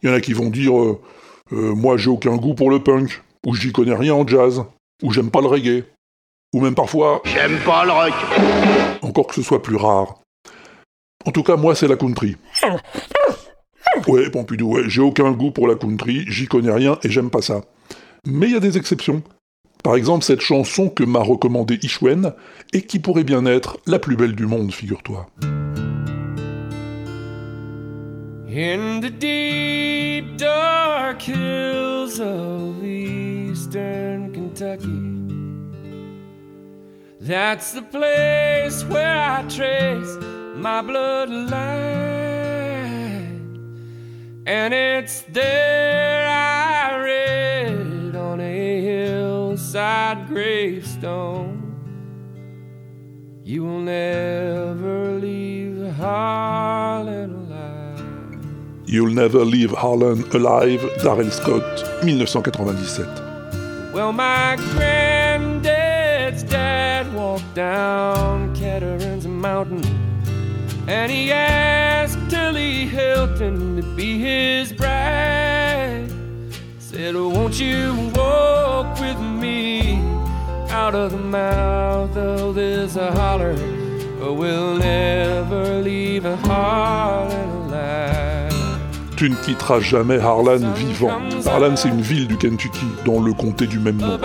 Il 0.02 0.10
y 0.10 0.12
en 0.12 0.14
a 0.14 0.20
qui 0.20 0.34
vont 0.34 0.50
dire 0.50 0.78
euh, 0.78 1.00
euh, 1.52 1.74
Moi, 1.74 1.96
j'ai 1.96 2.10
aucun 2.10 2.36
goût 2.36 2.52
pour 2.54 2.70
le 2.70 2.82
punk, 2.82 3.22
ou 3.46 3.54
j'y 3.54 3.72
connais 3.72 3.94
rien 3.94 4.12
en 4.12 4.26
jazz, 4.26 4.62
ou 5.02 5.10
j'aime 5.10 5.30
pas 5.30 5.40
le 5.40 5.46
reggae, 5.46 5.84
ou 6.52 6.60
même 6.60 6.74
parfois 6.74 7.22
J'aime 7.24 7.58
pas 7.64 7.86
le 7.86 7.92
rock. 7.92 8.12
encore 9.00 9.26
que 9.26 9.34
ce 9.34 9.42
soit 9.42 9.62
plus 9.62 9.76
rare. 9.76 10.20
En 11.24 11.30
tout 11.30 11.42
cas, 11.42 11.56
moi, 11.56 11.74
c'est 11.74 11.88
la 11.88 11.96
country. 11.96 12.36
Ouais, 14.06 14.28
Pompidou, 14.28 14.74
ouais, 14.74 14.82
j'ai 14.88 15.00
aucun 15.00 15.30
goût 15.32 15.50
pour 15.50 15.66
la 15.66 15.76
country, 15.76 16.24
j'y 16.28 16.46
connais 16.46 16.72
rien 16.72 16.98
et 17.04 17.10
j'aime 17.10 17.30
pas 17.30 17.42
ça. 17.42 17.62
Mais 18.26 18.48
il 18.48 18.52
y 18.52 18.56
a 18.56 18.60
des 18.60 18.76
exceptions. 18.76 19.22
Par 19.82 19.96
exemple, 19.96 20.24
cette 20.24 20.40
chanson 20.40 20.88
que 20.88 21.02
m'a 21.02 21.20
recommandée 21.20 21.78
Ishwen 21.82 22.32
et 22.72 22.82
qui 22.82 23.00
pourrait 23.00 23.24
bien 23.24 23.44
être 23.46 23.78
la 23.86 23.98
plus 23.98 24.16
belle 24.16 24.34
du 24.36 24.46
monde, 24.46 24.72
figure-toi. 24.72 25.26
In 28.54 29.00
the 29.00 29.10
deep 29.10 30.36
dark 30.36 31.22
hills 31.22 32.20
of 32.20 32.84
eastern 32.84 34.30
Kentucky, 34.30 34.86
that's 37.20 37.72
the 37.72 37.80
place 37.80 38.84
where 38.90 39.18
I 39.18 39.42
trace 39.48 40.18
my 40.54 40.82
bloodline. 40.82 42.02
And 44.46 44.74
it's 44.74 45.22
there 45.32 46.28
I 46.28 46.51
hillside 49.72 50.28
gravestone. 50.28 51.58
You 53.42 53.64
will 53.64 53.80
never 53.80 55.18
leave 55.18 55.94
Harlan 55.94 57.32
alive. 57.32 58.44
You'll 58.84 59.14
Never 59.14 59.44
Leave 59.44 59.70
Harlan 59.70 60.24
Alive, 60.34 60.82
Darrell 61.02 61.30
Scott, 61.30 61.62
1997. 62.04 63.92
Well, 63.94 64.12
my 64.12 64.56
granddad's 64.74 66.42
dad 66.42 67.10
walked 67.14 67.54
down 67.54 68.54
Catarines 68.54 69.26
Mountain 69.26 69.84
and 70.86 71.10
he 71.10 71.32
asked 71.32 72.18
Tilly 72.28 72.86
Hilton 72.86 73.76
to 73.76 73.82
be 73.96 74.18
his 74.18 74.70
bride. 74.74 75.51
Said, 77.02 77.16
Won't 77.16 77.58
you 77.58 78.12
walk 78.14 79.00
with 79.00 79.18
me? 79.18 79.98
Out 80.70 80.94
of 80.94 81.10
the 81.10 81.18
mouth 81.18 82.16
of 82.16 82.54
this 82.54 82.94
holler? 82.94 83.56
Or 84.22 84.32
we'll 84.32 84.76
never 84.76 85.82
leave 85.82 86.24
a 86.24 86.36
Harlan 86.36 87.66
alive. 87.66 88.52
Tu 89.16 89.30
ne 89.30 89.34
quitteras 89.34 89.80
jamais 89.80 90.20
Harlan 90.20 90.60
vivant. 90.76 91.10
Harlan, 91.44 91.74
c'est 91.74 91.88
une 91.88 92.02
ville 92.02 92.28
du 92.28 92.36
Kentucky, 92.36 92.86
dans 93.04 93.20
le 93.20 93.32
comté 93.32 93.66
du 93.66 93.80
même 93.80 93.96
nom. 93.96 94.16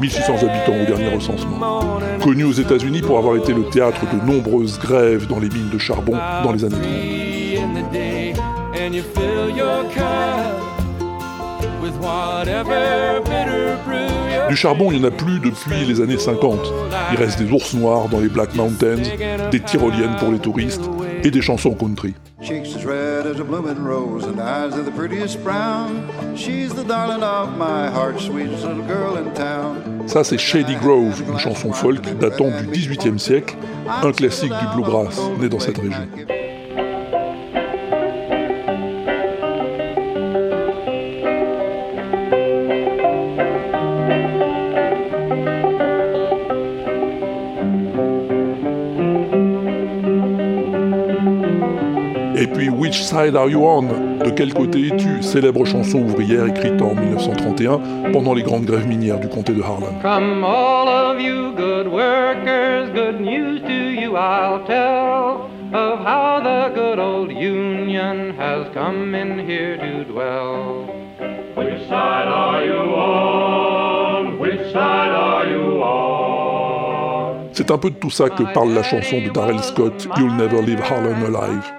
1600 0.00 0.32
habitants 0.36 0.80
au 0.80 0.86
dernier 0.86 1.14
recensement. 1.14 1.82
Connu 2.22 2.44
aux 2.44 2.52
États-Unis 2.52 3.02
pour 3.02 3.18
avoir 3.18 3.36
été 3.36 3.52
le 3.52 3.64
théâtre 3.64 4.06
de 4.10 4.26
nombreuses 4.26 4.78
grèves 4.78 5.26
dans 5.26 5.38
les 5.38 5.50
mines 5.50 5.68
de 5.68 5.78
charbon 5.78 6.16
dans 6.42 6.52
les 6.52 6.64
années 6.64 7.58
30. 9.94 10.71
Du 14.48 14.56
charbon, 14.56 14.92
il 14.92 15.00
n'y 15.00 15.04
en 15.04 15.08
a 15.08 15.10
plus 15.10 15.40
depuis 15.40 15.84
les 15.86 16.00
années 16.00 16.18
50. 16.18 16.58
Il 17.12 17.18
reste 17.18 17.38
des 17.38 17.50
ours 17.50 17.74
noirs 17.74 18.08
dans 18.08 18.20
les 18.20 18.28
Black 18.28 18.54
Mountains, 18.54 19.02
des 19.50 19.60
tyroliennes 19.60 20.16
pour 20.18 20.30
les 20.30 20.38
touristes 20.38 20.88
et 21.24 21.30
des 21.30 21.40
chansons 21.40 21.74
country. 21.74 22.14
Cheeks 22.40 22.74
as 22.76 22.84
red 22.84 23.26
as 23.26 23.40
a 23.40 23.44
blooming 23.44 23.78
rose 23.78 24.24
and 24.24 24.40
eyes 24.40 24.76
of 24.76 24.84
the 24.84 24.90
prettiest 24.90 25.42
brown. 25.44 26.02
She's 26.34 26.74
the 26.74 26.84
darling 26.84 27.22
of 27.22 27.56
my 27.56 27.88
heart, 27.88 28.18
sweetest 28.18 28.64
little 28.64 28.82
girl 28.82 29.16
in 29.16 29.32
town. 29.34 29.76
Ça, 30.06 30.24
c'est 30.24 30.38
Shady 30.38 30.74
Grove, 30.74 31.22
une 31.28 31.38
chanson 31.38 31.72
folk 31.72 32.00
datant 32.18 32.48
du 32.48 32.66
XVIIIe 32.66 33.18
siècle, 33.18 33.56
un 34.02 34.12
classique 34.12 34.52
du 34.52 34.66
bluegrass 34.74 35.20
né 35.40 35.48
dans 35.48 35.60
cette 35.60 35.78
région. 35.78 36.08
Side 53.12 53.36
Are 53.36 53.50
You 53.50 53.62
On 53.66 53.82
De 54.24 54.30
quel 54.30 54.54
côté 54.54 54.86
es-tu 54.86 55.22
Célèbre 55.22 55.66
chanson 55.66 55.98
ouvrière 55.98 56.46
écrite 56.46 56.80
en 56.80 56.94
1931 56.94 58.10
pendant 58.10 58.32
les 58.32 58.42
grandes 58.42 58.64
grèves 58.64 58.86
minières 58.86 59.20
du 59.20 59.28
comté 59.28 59.52
de 59.52 59.60
Harlan. 59.60 60.00
From 60.00 60.42
all 60.42 60.88
of 60.88 61.20
you 61.20 61.52
good 61.54 61.88
workers, 61.88 62.88
good 62.94 63.20
news 63.20 63.60
to 63.60 64.00
you 64.00 64.16
I'll 64.16 64.64
tell 64.66 65.50
of 65.74 65.98
how 66.06 66.40
the 66.42 66.74
good 66.74 66.98
old 66.98 67.30
Union 67.30 68.34
has 68.38 68.72
come 68.72 69.14
in 69.14 69.46
here 69.46 69.76
to 69.76 70.04
dwell. 70.10 70.86
Which 71.54 71.86
side 71.90 72.28
are 72.28 72.64
you 72.64 72.94
on? 72.96 74.38
Which 74.38 74.72
side 74.72 74.78
are 74.78 74.80
you 74.80 75.08
on? 75.08 75.11
C'est 77.52 77.70
un 77.70 77.78
peu 77.78 77.90
de 77.90 77.96
tout 77.96 78.10
ça 78.10 78.30
que 78.30 78.42
parle 78.54 78.72
la 78.72 78.82
chanson 78.82 79.20
de 79.20 79.28
Darrell 79.28 79.62
Scott, 79.62 80.08
You'll 80.16 80.34
Never 80.36 80.62
Leave 80.62 80.80
Harlan 80.80 81.22
Alive. 81.26 81.72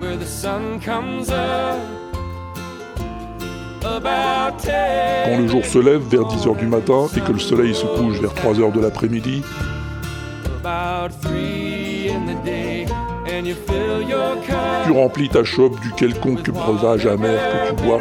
Quand 5.25 5.37
le 5.37 5.47
jour 5.47 5.65
se 5.65 5.79
lève 5.79 6.01
vers 6.09 6.21
10h 6.21 6.57
du 6.57 6.67
matin 6.67 7.07
et 7.17 7.21
que 7.21 7.31
le 7.31 7.39
soleil 7.39 7.73
se 7.73 7.85
couche 7.85 8.19
vers 8.19 8.33
3h 8.33 8.71
de 8.71 8.81
l'après-midi, 8.81 9.41
tu 14.85 14.91
remplis 14.91 15.29
ta 15.29 15.43
chope 15.43 15.79
du 15.81 15.91
quelconque 15.91 16.49
breuvage 16.51 17.05
amer 17.07 17.39
que 17.39 17.69
tu 17.69 17.83
bois 17.83 17.99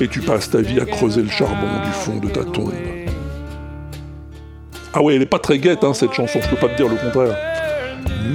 et 0.00 0.08
tu 0.08 0.20
passes 0.20 0.50
ta 0.50 0.60
vie 0.60 0.80
à 0.80 0.84
creuser 0.84 1.22
le 1.22 1.28
charbon 1.28 1.66
du 1.84 1.90
fond 1.90 2.16
de 2.18 2.28
ta 2.28 2.44
tombe. 2.44 2.72
Ah 4.94 5.02
ouais, 5.02 5.16
elle 5.16 5.22
est 5.22 5.26
pas 5.26 5.38
très 5.38 5.58
guette 5.58 5.84
hein, 5.84 5.94
cette 5.94 6.12
chanson, 6.12 6.40
je 6.42 6.48
peux 6.48 6.56
pas 6.56 6.68
te 6.68 6.76
dire 6.76 6.88
le 6.88 6.96
contraire. 6.96 7.36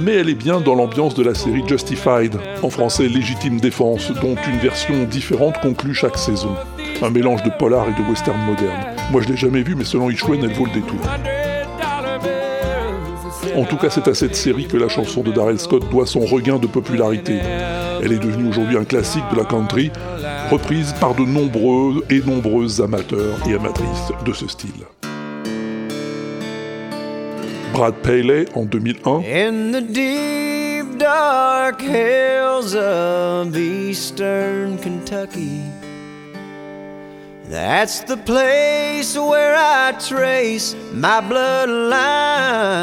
Mais 0.02 0.14
elle 0.14 0.28
est 0.28 0.34
bien 0.34 0.60
dans 0.60 0.74
l'ambiance 0.74 1.14
de 1.14 1.22
la 1.22 1.34
série 1.34 1.62
Justified, 1.66 2.36
en 2.62 2.70
français 2.70 3.08
Légitime 3.08 3.60
Défense, 3.60 4.10
dont 4.20 4.36
une 4.48 4.58
version 4.58 5.04
différente 5.04 5.60
conclut 5.60 5.94
chaque 5.94 6.18
saison. 6.18 6.54
Un 7.02 7.10
mélange 7.10 7.42
de 7.42 7.50
polar 7.58 7.86
et 7.88 8.02
de 8.02 8.08
western 8.08 8.38
moderne. 8.40 8.86
Moi 9.10 9.22
je 9.22 9.28
l'ai 9.28 9.36
jamais 9.36 9.62
vu, 9.62 9.74
mais 9.74 9.84
selon 9.84 10.10
Ishwen, 10.10 10.42
elle 10.42 10.52
vaut 10.52 10.66
le 10.66 10.72
détour. 10.72 11.00
En 13.56 13.64
tout 13.64 13.76
cas, 13.76 13.88
c'est 13.88 14.08
à 14.08 14.14
cette 14.14 14.34
série 14.34 14.66
que 14.66 14.76
la 14.76 14.88
chanson 14.88 15.22
de 15.22 15.30
Darrell 15.30 15.60
Scott 15.60 15.88
doit 15.90 16.06
son 16.06 16.20
regain 16.20 16.58
de 16.58 16.66
popularité. 16.66 17.38
Elle 18.02 18.12
est 18.12 18.18
devenue 18.18 18.48
aujourd'hui 18.48 18.76
un 18.76 18.84
classique 18.84 19.22
de 19.30 19.36
la 19.36 19.44
country, 19.44 19.92
reprise 20.50 20.92
par 21.00 21.14
de 21.14 21.22
nombreux 21.22 22.04
et 22.10 22.20
nombreuses 22.20 22.80
amateurs 22.80 23.38
et 23.48 23.54
amatrices 23.54 24.12
de 24.24 24.32
ce 24.32 24.48
style. 24.48 24.84
Brad 27.72 27.94
Paley 28.02 28.46
en 28.54 28.64
2001, 28.64 29.22
In 29.22 29.72
the 29.72 29.80
deep 29.80 30.96
dark 30.98 31.80
hills 31.80 32.74
of 32.76 33.56
eastern 33.56 34.78
Kentucky, 34.78 35.60
That's 37.50 38.00
the 38.04 38.16
place 38.16 39.16
where 39.18 39.54
I 39.56 39.92
trace 39.98 40.74
my 40.92 41.20
bloodline. 41.20 42.74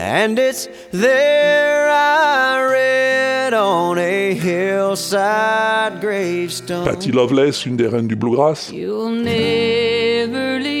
And 0.00 0.38
it's 0.38 0.68
there 0.92 1.90
I 1.90 2.62
read 2.70 3.52
on 3.52 3.98
a 3.98 4.32
hillside 4.32 6.00
gravestone. 6.00 6.84
Patty 6.84 7.10
Loveless, 7.10 7.66
une 7.66 7.76
des 7.76 7.88
reines 7.88 8.06
du 8.06 8.14
bluegrass. 8.14 8.70
You'll 8.70 9.10
never 9.10 10.60
leave 10.60 10.77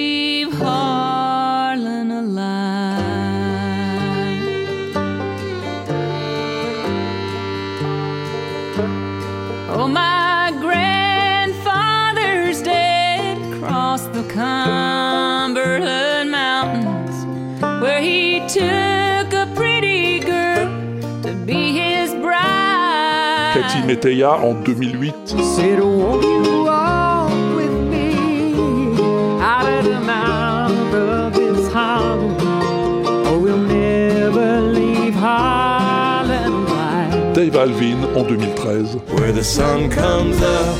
never 33.56 34.60
leave 34.60 35.14
Harlan 35.14 36.64
White. 36.66 37.34
Dave 37.34 37.56
Alvin 37.56 38.04
en 38.16 38.26
2013. 38.26 39.00
Where 39.16 39.32
the 39.32 39.44
sun 39.44 39.90
comes 39.90 40.40
up 40.42 40.78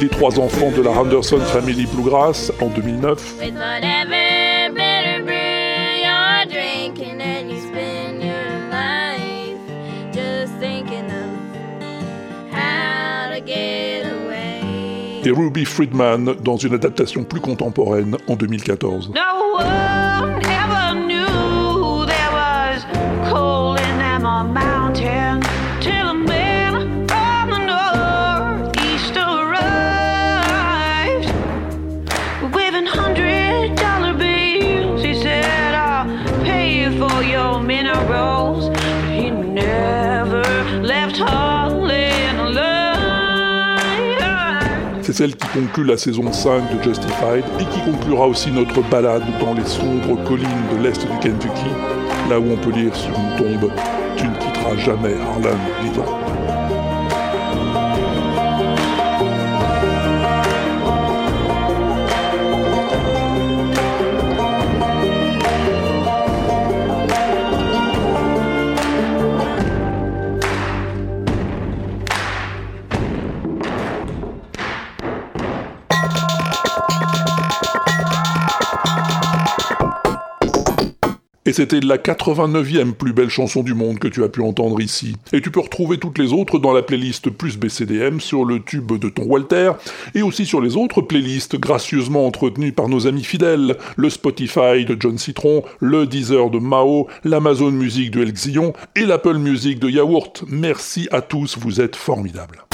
Les 0.00 0.08
trois 0.08 0.40
enfants 0.40 0.70
de 0.74 0.80
la 0.80 0.92
Henderson 0.92 1.40
Family 1.40 1.86
Bluegrass 1.92 2.50
en 2.62 2.68
2009. 2.68 3.36
With 3.38 3.54
whatever 3.54 4.72
bitter 4.72 5.22
brew 5.22 5.34
you're 6.00 6.46
drinking, 6.48 7.20
and 7.20 7.50
you 7.50 7.60
spend 7.60 8.22
your 8.22 8.70
life 8.70 9.58
just 10.10 10.54
thinking 10.58 11.04
of 11.04 12.50
how 12.50 13.30
to 13.34 13.40
get 13.44 14.06
away. 14.06 15.20
Et 15.22 15.30
Ruby 15.32 15.66
Friedman 15.66 16.34
dans 16.42 16.56
une 16.56 16.72
adaptation 16.72 17.22
plus 17.24 17.40
contemporaine 17.40 18.16
en 18.26 18.36
2014. 18.36 19.10
No 19.10 19.99
celle 45.20 45.36
qui 45.36 45.48
conclut 45.48 45.84
la 45.84 45.98
saison 45.98 46.32
5 46.32 46.78
de 46.78 46.82
Justified 46.82 47.44
et 47.60 47.64
qui 47.64 47.80
conclura 47.82 48.26
aussi 48.26 48.50
notre 48.50 48.80
balade 48.88 49.22
dans 49.38 49.52
les 49.52 49.66
sombres 49.66 50.16
collines 50.24 50.48
de 50.72 50.82
l'est 50.82 50.98
du 50.98 51.18
Kentucky, 51.20 51.68
là 52.30 52.40
où 52.40 52.50
on 52.50 52.56
peut 52.56 52.70
lire 52.70 52.96
sur 52.96 53.10
une 53.10 53.36
tombe 53.36 53.70
Tu 54.16 54.24
ne 54.24 54.34
quitteras 54.34 54.76
jamais 54.78 55.12
Harlan 55.20 55.58
vivant. 55.82 56.39
Et 81.50 81.52
c'était 81.52 81.80
la 81.80 81.96
89e 81.96 82.92
plus 82.92 83.12
belle 83.12 83.28
chanson 83.28 83.64
du 83.64 83.74
monde 83.74 83.98
que 83.98 84.06
tu 84.06 84.22
as 84.22 84.28
pu 84.28 84.40
entendre 84.40 84.80
ici. 84.80 85.16
Et 85.32 85.40
tu 85.40 85.50
peux 85.50 85.58
retrouver 85.58 85.98
toutes 85.98 86.16
les 86.16 86.32
autres 86.32 86.60
dans 86.60 86.72
la 86.72 86.82
playlist 86.82 87.28
plus 87.28 87.58
BCDM 87.58 88.20
sur 88.20 88.44
le 88.44 88.62
tube 88.62 88.96
de 88.96 89.08
ton 89.08 89.24
Walter, 89.24 89.72
et 90.14 90.22
aussi 90.22 90.46
sur 90.46 90.60
les 90.60 90.76
autres 90.76 91.00
playlists 91.00 91.58
gracieusement 91.58 92.24
entretenues 92.24 92.70
par 92.70 92.88
nos 92.88 93.08
amis 93.08 93.24
fidèles, 93.24 93.76
le 93.96 94.10
Spotify 94.10 94.84
de 94.84 94.96
John 95.00 95.18
Citron, 95.18 95.64
le 95.80 96.06
Deezer 96.06 96.50
de 96.50 96.60
Mao, 96.60 97.08
l'Amazon 97.24 97.72
Music 97.72 98.12
de 98.12 98.22
El 98.22 98.32
Xion 98.32 98.72
et 98.94 99.04
l'Apple 99.04 99.38
Music 99.38 99.80
de 99.80 99.90
Yaourt. 99.90 100.44
Merci 100.46 101.08
à 101.10 101.20
tous, 101.20 101.58
vous 101.58 101.80
êtes 101.80 101.96
formidables. 101.96 102.64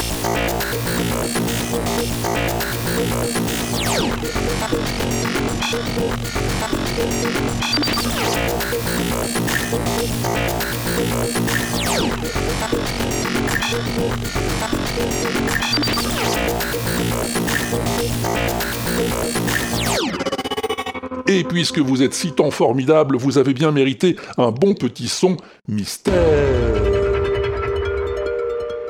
Et 21.29 21.43
puisque 21.43 21.81
vous 21.81 22.03
êtes 22.03 22.14
si 22.14 22.33
tant 22.33 22.51
formidable, 22.51 23.16
vous 23.16 23.37
avez 23.37 23.53
bien 23.53 23.72
mérité 23.72 24.16
un 24.39 24.53
bon 24.53 24.74
petit 24.74 25.09
son 25.09 25.37
mystère. 25.68 26.14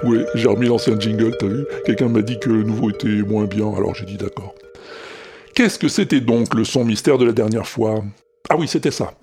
Oui, 0.04 0.18
j'ai 0.34 0.46
remis 0.46 0.66
l'ancien 0.66 1.00
jingle, 1.00 1.34
t'as 1.38 1.46
vu? 1.46 1.64
Quelqu'un 1.86 2.08
m'a 2.08 2.20
dit 2.20 2.38
que 2.38 2.50
le 2.50 2.62
nouveau 2.62 2.90
était 2.90 3.08
moins 3.08 3.46
bien, 3.46 3.72
alors 3.74 3.94
j'ai 3.94 4.04
dit 4.04 4.18
d'accord. 4.18 4.54
Qu'est-ce 5.54 5.78
que 5.78 5.88
c'était 5.88 6.20
donc 6.20 6.54
le 6.54 6.64
son 6.64 6.84
mystère 6.84 7.16
de 7.16 7.24
la 7.24 7.32
dernière 7.32 7.66
fois? 7.66 8.04
Ah 8.50 8.56
oui, 8.56 8.68
c'était 8.68 8.90
ça. 8.90 9.14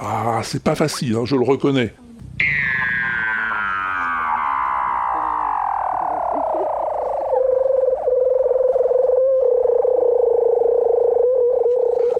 Ah, 0.00 0.40
c'est 0.42 0.62
pas 0.62 0.74
facile, 0.74 1.14
hein, 1.16 1.24
je 1.24 1.36
le 1.36 1.42
reconnais. 1.44 1.92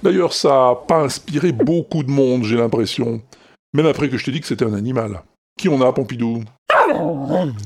D'ailleurs, 0.03 0.33
ça 0.33 0.49
n'a 0.49 0.75
pas 0.75 1.03
inspiré 1.03 1.53
beaucoup 1.53 2.03
de 2.03 2.11
monde, 2.11 2.45
j'ai 2.45 2.57
l'impression. 2.57 3.21
Même 3.75 3.87
après 3.87 4.09
que 4.09 4.17
je 4.17 4.25
t'ai 4.25 4.33
dit 4.33 4.41
que 4.41 4.47
c'était 4.47 4.65
un 4.65 4.73
animal. 4.75 5.23
Qui 5.59 5.69
on 5.69 5.81
a, 5.83 5.93
Pompidou? 5.93 6.43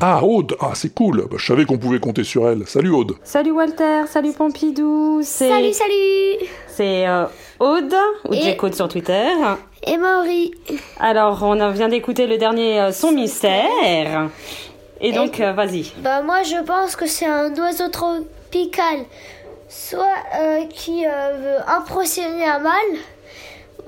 Ah, 0.00 0.22
Aude 0.24 0.56
Ah, 0.60 0.72
c'est 0.74 0.92
cool 0.94 1.26
Bah, 1.30 1.36
Je 1.38 1.46
savais 1.46 1.64
qu'on 1.64 1.78
pouvait 1.78 2.00
compter 2.00 2.24
sur 2.24 2.48
elle. 2.48 2.66
Salut, 2.66 2.90
Aude 2.90 3.12
Salut 3.22 3.52
Walter, 3.52 4.02
salut 4.08 4.32
Pompidou, 4.32 5.20
c'est... 5.22 5.48
Salut, 5.48 5.72
salut 5.72 6.48
C'est 6.66 7.06
euh, 7.06 7.24
Aude, 7.60 7.94
ou 8.28 8.34
Et- 8.34 8.42
J-Code 8.42 8.74
sur 8.74 8.88
Twitter. 8.88 9.28
Et 9.86 9.98
Maury. 9.98 10.52
Alors, 10.98 11.42
on 11.42 11.70
vient 11.70 11.88
d'écouter 11.88 12.26
le 12.26 12.38
dernier 12.38 12.80
euh, 12.80 12.92
son 12.92 13.12
mystère. 13.12 14.30
Et 15.00 15.12
donc, 15.12 15.40
euh, 15.40 15.52
vas-y. 15.52 15.92
Bah 15.98 16.22
moi 16.22 16.42
je 16.42 16.62
pense 16.64 16.96
que 16.96 17.06
c'est 17.06 17.26
un 17.26 17.54
oiseau 17.56 17.88
tropical, 17.88 19.00
soit 19.68 20.06
euh, 20.40 20.64
qui 20.70 21.04
euh, 21.04 21.10
veut 21.38 21.70
impressionner 21.70 22.46
un 22.46 22.60
mâle, 22.60 22.96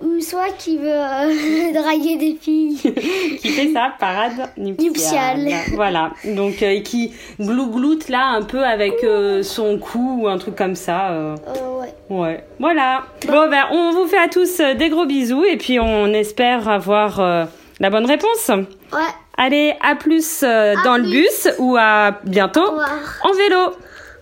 ou 0.02 0.20
soit 0.20 0.50
qui 0.58 0.76
veut 0.78 0.88
euh, 0.88 1.72
draguer 1.74 2.16
des 2.16 2.36
filles. 2.40 2.76
qui 3.40 3.48
fait 3.48 3.72
sa 3.72 3.92
parade 3.98 4.50
nuptiale. 4.56 5.38
Nuptiale. 5.38 5.54
Voilà, 5.74 6.10
donc 6.24 6.62
euh, 6.62 6.80
qui 6.80 7.12
glougloute 7.40 8.08
là 8.08 8.26
un 8.26 8.42
peu 8.42 8.64
avec 8.64 8.94
euh, 9.04 9.42
son 9.42 9.78
cou 9.78 10.20
ou 10.22 10.28
un 10.28 10.38
truc 10.38 10.56
comme 10.56 10.74
ça. 10.74 11.10
euh. 11.10 11.36
Ouais. 11.48 11.94
Ouais, 12.08 12.44
voilà. 12.60 13.02
Bon, 13.26 13.48
ben, 13.50 13.64
on 13.72 13.92
vous 13.92 14.06
fait 14.06 14.18
à 14.18 14.28
tous 14.28 14.60
des 14.78 14.88
gros 14.88 15.06
bisous 15.06 15.44
et 15.44 15.56
puis 15.56 15.80
on 15.80 16.06
espère 16.12 16.68
avoir 16.68 17.20
la 17.80 17.90
bonne 17.90 18.06
réponse. 18.06 18.48
Ouais. 18.48 19.00
Allez, 19.36 19.74
à 19.82 19.96
plus 19.96 20.42
dans 20.42 20.96
le 20.96 21.10
bus 21.10 21.48
ou 21.58 21.76
à 21.76 22.12
bientôt 22.24 22.64
en 23.24 23.32
vélo. 23.32 23.72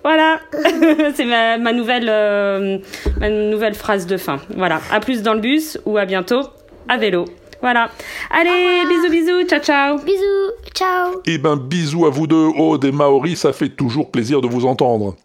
Voilà, 0.05 0.41
c'est 1.15 1.25
ma, 1.25 1.57
ma 1.59 1.73
nouvelle 1.73 2.09
euh, 2.11 2.79
ma 3.19 3.31
nouvelle 3.31 3.75
phrase 3.75 4.07
de 4.07 4.17
fin. 4.19 4.39
Voilà, 4.55 4.81
à 4.91 5.01
plus 5.01 5.23
dans 5.23 5.35
le 5.35 5.41
bus 5.41 5.79
ou 5.87 5.97
à 5.97 6.05
bientôt 6.05 6.43
à 6.89 6.99
vélo. 6.99 7.25
Voilà. 7.63 7.91
Allez, 8.31 8.83
bisous 8.87 9.11
bisous, 9.11 9.45
ciao 9.49 9.61
ciao. 9.61 9.99
Bisous. 9.99 10.53
Ciao. 10.75 11.23
Eh 11.27 11.39
ben, 11.39 11.57
bisous 11.57 12.05
à 12.05 12.11
vous 12.11 12.27
deux, 12.27 12.49
Aude 12.59 12.85
et 12.85 12.93
Maori, 12.93 13.37
ça 13.37 13.55
fait 13.55 13.71
toujours 13.71 14.11
plaisir 14.11 14.43
de 14.43 14.49
vous 14.49 14.67
entendre. 14.67 15.17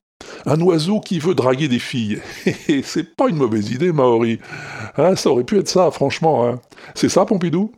Un 0.45 0.61
oiseau 0.61 1.01
qui 1.01 1.19
veut 1.19 1.35
draguer 1.35 1.67
des 1.67 1.79
filles. 1.79 2.21
C'est 2.83 3.15
pas 3.15 3.27
une 3.27 3.35
mauvaise 3.35 3.71
idée, 3.71 3.91
Maori. 3.91 4.39
Ah, 4.95 5.15
ça 5.17 5.29
aurait 5.31 5.43
pu 5.43 5.57
être 5.57 5.67
ça, 5.67 5.91
franchement. 5.91 6.47
hein. 6.47 6.59
C'est 6.95 7.09
ça, 7.09 7.25
Pompidou? 7.25 7.71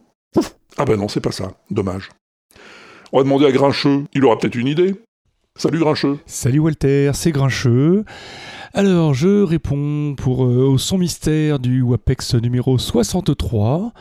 Ah 0.77 0.85
ben 0.85 0.95
non, 0.97 1.07
c'est 1.07 1.19
pas 1.21 1.31
ça. 1.31 1.51
Dommage. 1.69 2.09
On 3.11 3.17
va 3.17 3.23
demander 3.23 3.45
à 3.45 3.51
Grincheux. 3.51 4.03
Il 4.13 4.23
aura 4.25 4.37
peut-être 4.37 4.55
une 4.55 4.67
idée. 4.67 4.95
Salut 5.57 5.79
Grincheux. 5.79 6.17
Salut 6.25 6.59
Walter, 6.59 7.11
c'est 7.13 7.31
Grincheux. 7.31 8.05
Alors, 8.73 9.13
je 9.13 9.43
réponds 9.43 10.15
pour 10.15 10.45
euh, 10.45 10.65
au 10.65 10.77
son 10.77 10.97
mystère 10.97 11.59
du 11.59 11.81
WAPEX 11.81 12.35
numéro 12.35 12.77
63. 12.77 13.91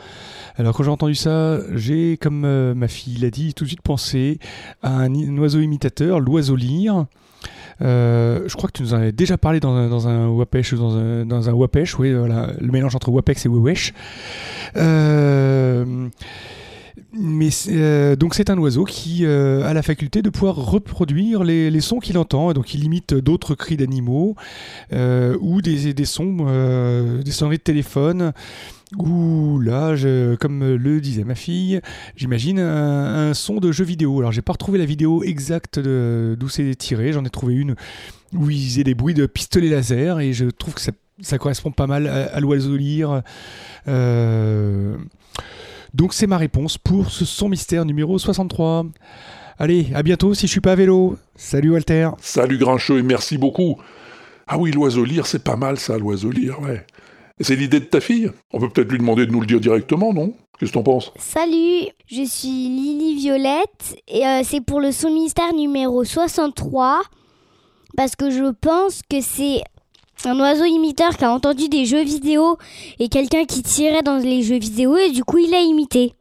Alors, 0.55 0.73
quand 0.73 0.83
j'ai 0.83 0.89
entendu 0.89 1.13
ça, 1.13 1.59
j'ai, 1.75 2.17
comme 2.17 2.45
euh, 2.45 2.73
ma 2.73 2.87
fille 2.87 3.17
l'a 3.17 3.29
dit, 3.29 3.53
tout 3.53 3.65
de 3.65 3.69
suite 3.69 3.81
pensé 3.81 4.39
à 4.81 5.01
un, 5.01 5.37
oiseau 5.37 5.59
imitateur, 5.59 6.21
l'oiseau 6.21 6.55
lyre. 6.55 7.05
Euh, 7.81 8.43
je 8.47 8.55
crois 8.55 8.69
que 8.69 8.77
tu 8.77 8.83
nous 8.83 8.93
en 8.93 8.97
avais 8.97 9.11
déjà 9.11 9.37
parlé 9.37 9.59
dans 9.59 9.75
un, 9.75 9.89
dans 9.89 10.07
un 10.07 10.29
Wapesh, 10.29 10.73
dans 10.73 10.95
un, 10.95 11.25
dans 11.25 11.49
un 11.49 11.53
oui, 11.53 11.69
le 12.09 12.71
mélange 12.71 12.95
entre 12.95 13.09
Wapex 13.09 13.45
et 13.45 13.49
Wewesh. 13.49 13.93
Euh, 14.77 16.07
mais 17.13 17.49
euh, 17.67 18.15
donc 18.15 18.35
c'est 18.35 18.49
un 18.49 18.57
oiseau 18.57 18.85
qui 18.85 19.25
euh, 19.25 19.67
a 19.67 19.73
la 19.73 19.81
faculté 19.81 20.21
de 20.21 20.29
pouvoir 20.29 20.55
reproduire 20.55 21.43
les, 21.43 21.81
sons 21.81 21.99
qu'il 21.99 22.17
entend. 22.17 22.51
Et 22.51 22.53
donc 22.53 22.73
il 22.73 22.83
imite 22.83 23.13
d'autres 23.13 23.53
cris 23.55 23.75
d'animaux 23.75 24.35
euh, 24.93 25.37
ou 25.41 25.61
des, 25.61 26.05
sons, 26.05 27.21
des 27.23 27.31
sonneries 27.31 27.57
de 27.57 27.63
téléphone. 27.63 28.31
Ou 28.97 29.59
là, 29.59 29.95
je- 29.95 30.35
comme 30.35 30.75
le 30.75 31.01
disait 31.01 31.23
ma 31.23 31.35
fille, 31.35 31.79
j'imagine 32.15 32.59
un, 32.59 33.33
son 33.33 33.57
de 33.57 33.71
jeu 33.71 33.85
vidéo. 33.85 34.19
Alors 34.19 34.31
j'ai 34.31 34.41
pas 34.41 34.53
retrouvé 34.53 34.77
la 34.79 34.85
vidéo 34.85 35.23
exacte 35.23 35.79
d'où 35.79 36.49
c'est 36.49 36.75
tiré. 36.75 37.11
J'en 37.11 37.25
ai 37.25 37.29
trouvé 37.29 37.55
une 37.55 37.75
où 38.33 38.49
il 38.49 38.65
faisait 38.65 38.83
des 38.83 38.95
bruits 38.95 39.13
de 39.13 39.25
pistolet 39.25 39.69
laser 39.69 40.19
et 40.19 40.33
je 40.33 40.45
trouve 40.45 40.73
que 40.75 40.81
ça, 40.81 41.37
correspond 41.37 41.71
pas 41.71 41.87
mal 41.87 42.07
à, 42.07 42.39
l'oiseau. 42.39 42.77
Euh, 43.87 44.97
donc 45.93 46.13
c'est 46.13 46.27
ma 46.27 46.37
réponse 46.37 46.77
pour 46.77 47.11
ce 47.11 47.25
son 47.25 47.49
mystère 47.49 47.85
numéro 47.85 48.17
63. 48.17 48.85
Allez, 49.57 49.87
à 49.93 50.03
bientôt 50.03 50.33
si 50.33 50.47
je 50.47 50.51
suis 50.51 50.61
pas 50.61 50.71
à 50.71 50.75
vélo. 50.75 51.17
Salut 51.35 51.71
Walter. 51.71 52.09
Salut 52.19 52.57
Grincheux 52.57 52.99
et 52.99 53.03
merci 53.03 53.37
beaucoup. 53.37 53.77
Ah 54.47 54.57
oui, 54.57 54.71
l'oiseau 54.71 55.05
lyre, 55.05 55.27
c'est 55.27 55.43
pas 55.43 55.55
mal 55.55 55.77
ça, 55.77 55.97
l'oiseau 55.97 56.31
lyre, 56.31 56.59
ouais. 56.61 56.85
C'est 57.39 57.55
l'idée 57.55 57.79
de 57.79 57.85
ta 57.85 58.01
fille? 58.01 58.31
On 58.51 58.59
peut 58.59 58.69
peut-être 58.69 58.91
lui 58.91 58.99
demander 58.99 59.25
de 59.25 59.31
nous 59.31 59.39
le 59.41 59.47
dire 59.47 59.59
directement, 59.59 60.13
non? 60.13 60.33
Qu'est-ce 60.59 60.71
que 60.71 60.77
t'en 60.77 60.83
penses? 60.83 61.11
Salut, 61.17 61.87
je 62.07 62.23
suis 62.23 62.49
Lily 62.49 63.15
Violette 63.15 63.95
et 64.07 64.25
euh, 64.25 64.41
c'est 64.43 64.61
pour 64.61 64.79
le 64.79 64.91
son 64.91 65.11
mystère 65.11 65.53
numéro 65.53 66.03
63 66.03 67.01
parce 67.97 68.15
que 68.15 68.29
je 68.29 68.51
pense 68.51 69.01
que 69.09 69.21
c'est 69.21 69.61
un 70.25 70.39
oiseau 70.39 70.65
imiteur 70.65 71.17
qui 71.17 71.25
a 71.25 71.31
entendu 71.31 71.67
des 71.69 71.85
jeux 71.85 72.03
vidéo 72.03 72.57
et 72.99 73.09
quelqu'un 73.09 73.45
qui 73.45 73.63
tirait 73.63 74.03
dans 74.03 74.17
les 74.17 74.43
jeux 74.43 74.59
vidéo 74.59 74.97
et 74.97 75.11
du 75.11 75.23
coup 75.23 75.37
il 75.37 75.51
l'a 75.51 75.61
imité. 75.61 76.13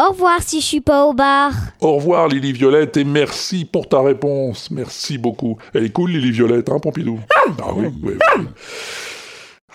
Au 0.00 0.12
revoir 0.12 0.40
si 0.42 0.60
je 0.60 0.66
suis 0.66 0.80
pas 0.80 1.06
au 1.06 1.12
bar. 1.12 1.52
Au 1.80 1.96
revoir 1.96 2.28
Lily 2.28 2.52
Violette 2.52 2.96
et 2.96 3.04
merci 3.04 3.64
pour 3.64 3.88
ta 3.88 4.00
réponse. 4.00 4.70
Merci 4.70 5.18
beaucoup. 5.18 5.58
Elle 5.74 5.84
est 5.84 5.92
cool 5.92 6.12
Lily 6.12 6.30
Violette, 6.30 6.68
hein 6.70 6.78
Pompidou? 6.78 7.18
Ah 7.60 7.72
oui, 7.74 7.88
oui. 8.02 8.14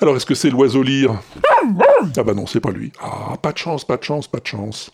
Alors 0.02 0.16
est-ce 0.16 0.26
que 0.26 0.36
c'est 0.36 0.50
l'oiseau 0.50 0.82
lyre 0.82 1.22
Ah 2.18 2.24
bah 2.24 2.34
non, 2.34 2.46
c'est 2.48 2.62
pas 2.62 2.72
lui. 2.72 2.92
Ah, 3.02 3.36
pas 3.42 3.52
de 3.52 3.58
chance, 3.58 3.86
pas 3.86 3.98
de 3.98 4.04
chance, 4.04 4.28
pas 4.28 4.40
de 4.40 4.48
chance. 4.48 4.92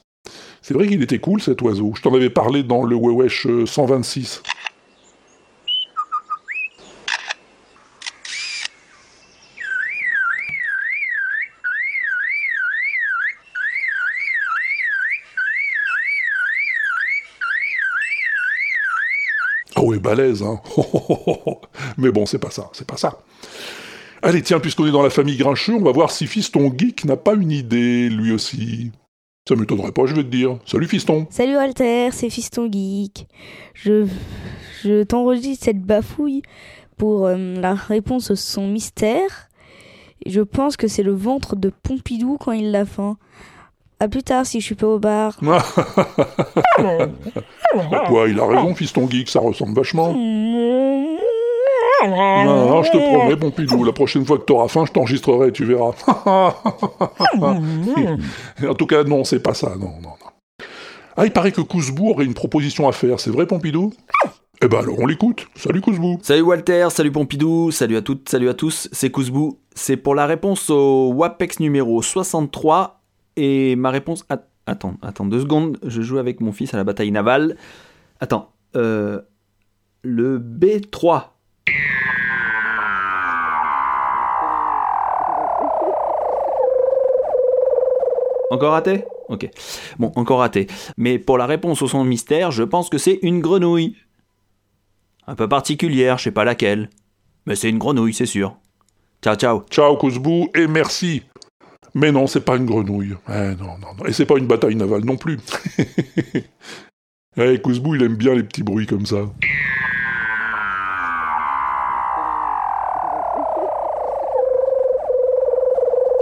C'est 0.61 0.73
vrai 0.73 0.87
qu'il 0.87 1.01
était 1.01 1.19
cool 1.19 1.41
cet 1.41 1.61
oiseau. 1.61 1.93
Je 1.95 2.01
t'en 2.01 2.13
avais 2.13 2.29
parlé 2.29 2.63
dans 2.63 2.83
le 2.83 2.95
Wewesh 2.95 3.47
euh, 3.47 3.65
126. 3.65 4.41
Ah 19.75 19.81
ouais, 19.83 19.99
balèze, 20.10 20.41
hein. 20.41 20.60
Mais 21.97 22.12
bon, 22.12 22.26
c'est 22.26 22.39
pas 22.39 22.49
ça, 22.49 22.70
c'est 22.74 22.88
pas 22.88 22.97
ça. 22.97 23.20
Allez, 24.22 24.41
tiens, 24.41 24.60
puisqu'on 24.60 24.88
est 24.88 24.91
dans 24.91 25.03
la 25.03 25.10
famille 25.10 25.38
Grincheux, 25.38 25.76
on 25.76 25.84
va 25.84 25.91
voir 25.91 26.12
si 26.12 26.28
Fiston 26.28 26.74
Geek 26.76 27.05
n'a 27.05 27.16
pas 27.16 27.36
une 27.36 27.51
idée, 27.51 28.10
lui 28.10 28.32
aussi. 28.32 28.91
Ça 29.47 29.55
m'étonnerait 29.55 29.91
pas, 29.91 30.05
je 30.05 30.16
vais 30.16 30.24
te 30.24 30.30
dire. 30.30 30.57
Salut 30.66 30.88
Fiston. 30.88 31.28
Salut 31.30 31.55
Walter, 31.55 32.10
c'est 32.12 32.30
Fiston 32.30 32.70
Geek. 32.72 33.28
Je, 33.74 34.07
je 34.84 35.03
t'enregistre 35.03 35.66
cette 35.66 35.82
bafouille 35.82 36.41
pour 36.97 37.28
euh, 37.28 37.55
la 37.60 37.76
réponse 37.76 38.32
au 38.32 38.36
son 38.36 38.68
mystère. 38.68 39.49
Je 40.26 40.41
pense 40.41 40.76
que 40.76 40.88
c'est 40.88 41.03
le 41.03 41.14
ventre 41.14 41.55
de 41.55 41.70
Pompidou 41.70 42.38
quand 42.38 42.51
il 42.51 42.72
l'a 42.72 42.86
faim. 42.86 43.18
À 44.01 44.07
plus 44.07 44.23
tard 44.23 44.45
si 44.45 44.61
je 44.61 44.65
suis 44.65 44.75
pas 44.75 44.87
au 44.87 44.97
bar. 44.97 45.35
Quoi, 48.07 48.29
il 48.29 48.39
a 48.39 48.45
raison, 48.45 48.73
Fiston 48.73 49.09
Geek, 49.09 49.29
ça 49.29 49.41
ressemble 49.41 49.75
vachement. 49.75 50.13
Non, 52.01 52.69
non, 52.69 52.81
je 52.83 52.91
te 52.91 52.97
promets, 52.97 53.35
Pompidou, 53.35 53.83
la 53.83 53.91
prochaine 53.91 54.25
fois 54.25 54.37
que 54.37 54.43
t'auras 54.43 54.69
faim, 54.69 54.85
je 54.85 54.93
t'enregistrerai, 54.93 55.51
tu 55.51 55.65
verras. 55.65 55.91
en 57.41 58.73
tout 58.77 58.85
cas, 58.85 59.03
non, 59.03 59.25
c'est 59.25 59.41
pas 59.41 59.53
ça, 59.53 59.71
non, 59.77 59.91
non, 60.01 60.09
non. 60.09 60.65
Ah, 61.17 61.25
il 61.25 61.31
paraît 61.31 61.51
que 61.51 61.59
Cousbou 61.59 62.11
aurait 62.11 62.23
une 62.23 62.33
proposition 62.33 62.87
à 62.87 62.93
faire, 62.93 63.19
c'est 63.19 63.31
vrai, 63.31 63.45
Pompidou? 63.47 63.91
Eh 64.61 64.69
ben 64.69 64.79
alors, 64.79 64.95
on 64.99 65.07
l'écoute. 65.07 65.47
Salut 65.55 65.81
Cousbou. 65.81 66.19
Salut 66.21 66.41
Walter, 66.41 66.87
salut 66.89 67.11
Pompidou, 67.11 67.71
salut 67.71 67.97
à 67.97 68.01
toutes, 68.01 68.29
salut 68.29 68.47
à 68.47 68.53
tous, 68.53 68.87
c'est 68.93 69.09
Kouzbou. 69.09 69.59
C'est 69.75 69.97
pour 69.97 70.15
la 70.15 70.25
réponse 70.25 70.69
au 70.69 71.11
WAPEX 71.13 71.59
numéro 71.59 72.01
63 72.01 72.98
et 73.39 73.75
ma 73.75 73.89
réponse... 73.91 74.23
att- 74.29 74.45
Attends, 74.65 74.97
attends 75.01 75.25
deux 75.25 75.39
secondes, 75.41 75.79
je 75.83 76.03
joue 76.03 76.19
avec 76.19 76.41
mon 76.41 76.51
fils 76.51 76.75
à 76.75 76.77
la 76.77 76.83
bataille 76.83 77.09
navale. 77.11 77.55
Attends, 78.19 78.51
euh... 78.75 79.19
Le 80.03 80.37
B3. 80.37 81.23
Encore 88.51 88.71
raté? 88.71 89.05
Ok. 89.27 89.47
Bon, 89.99 90.11
encore 90.15 90.39
raté. 90.39 90.67
Mais 90.97 91.19
pour 91.19 91.37
la 91.37 91.45
réponse 91.45 91.81
au 91.81 91.87
son 91.87 92.03
mystère, 92.03 92.49
je 92.51 92.63
pense 92.63 92.89
que 92.89 92.97
c'est 92.97 93.19
une 93.21 93.41
grenouille. 93.41 93.95
Un 95.27 95.35
peu 95.35 95.47
particulière, 95.47 96.17
je 96.17 96.23
sais 96.25 96.31
pas 96.31 96.45
laquelle. 96.45 96.89
Mais 97.45 97.55
c'est 97.55 97.69
une 97.69 97.77
grenouille, 97.77 98.13
c'est 98.13 98.25
sûr. 98.25 98.55
Ciao, 99.23 99.35
ciao. 99.35 99.61
Ciao 99.69 99.95
Kouzbou, 99.97 100.47
et 100.55 100.65
merci. 100.67 101.23
Mais 101.99 102.13
non, 102.13 102.27
c'est 102.27 102.45
pas 102.45 102.55
une 102.55 102.65
grenouille. 102.65 103.15
Eh, 103.27 103.55
non, 103.59 103.77
non, 103.81 103.93
non. 103.97 104.05
Et 104.05 104.13
c'est 104.13 104.25
pas 104.25 104.37
une 104.37 104.47
bataille 104.47 104.75
navale 104.75 105.03
non 105.03 105.17
plus. 105.17 105.37
Eh, 107.37 107.61
Kouzbou, 107.61 107.95
il 107.95 108.03
aime 108.03 108.15
bien 108.15 108.33
les 108.33 108.43
petits 108.43 108.63
bruits 108.63 108.87
comme 108.87 109.05
ça. 109.05 109.17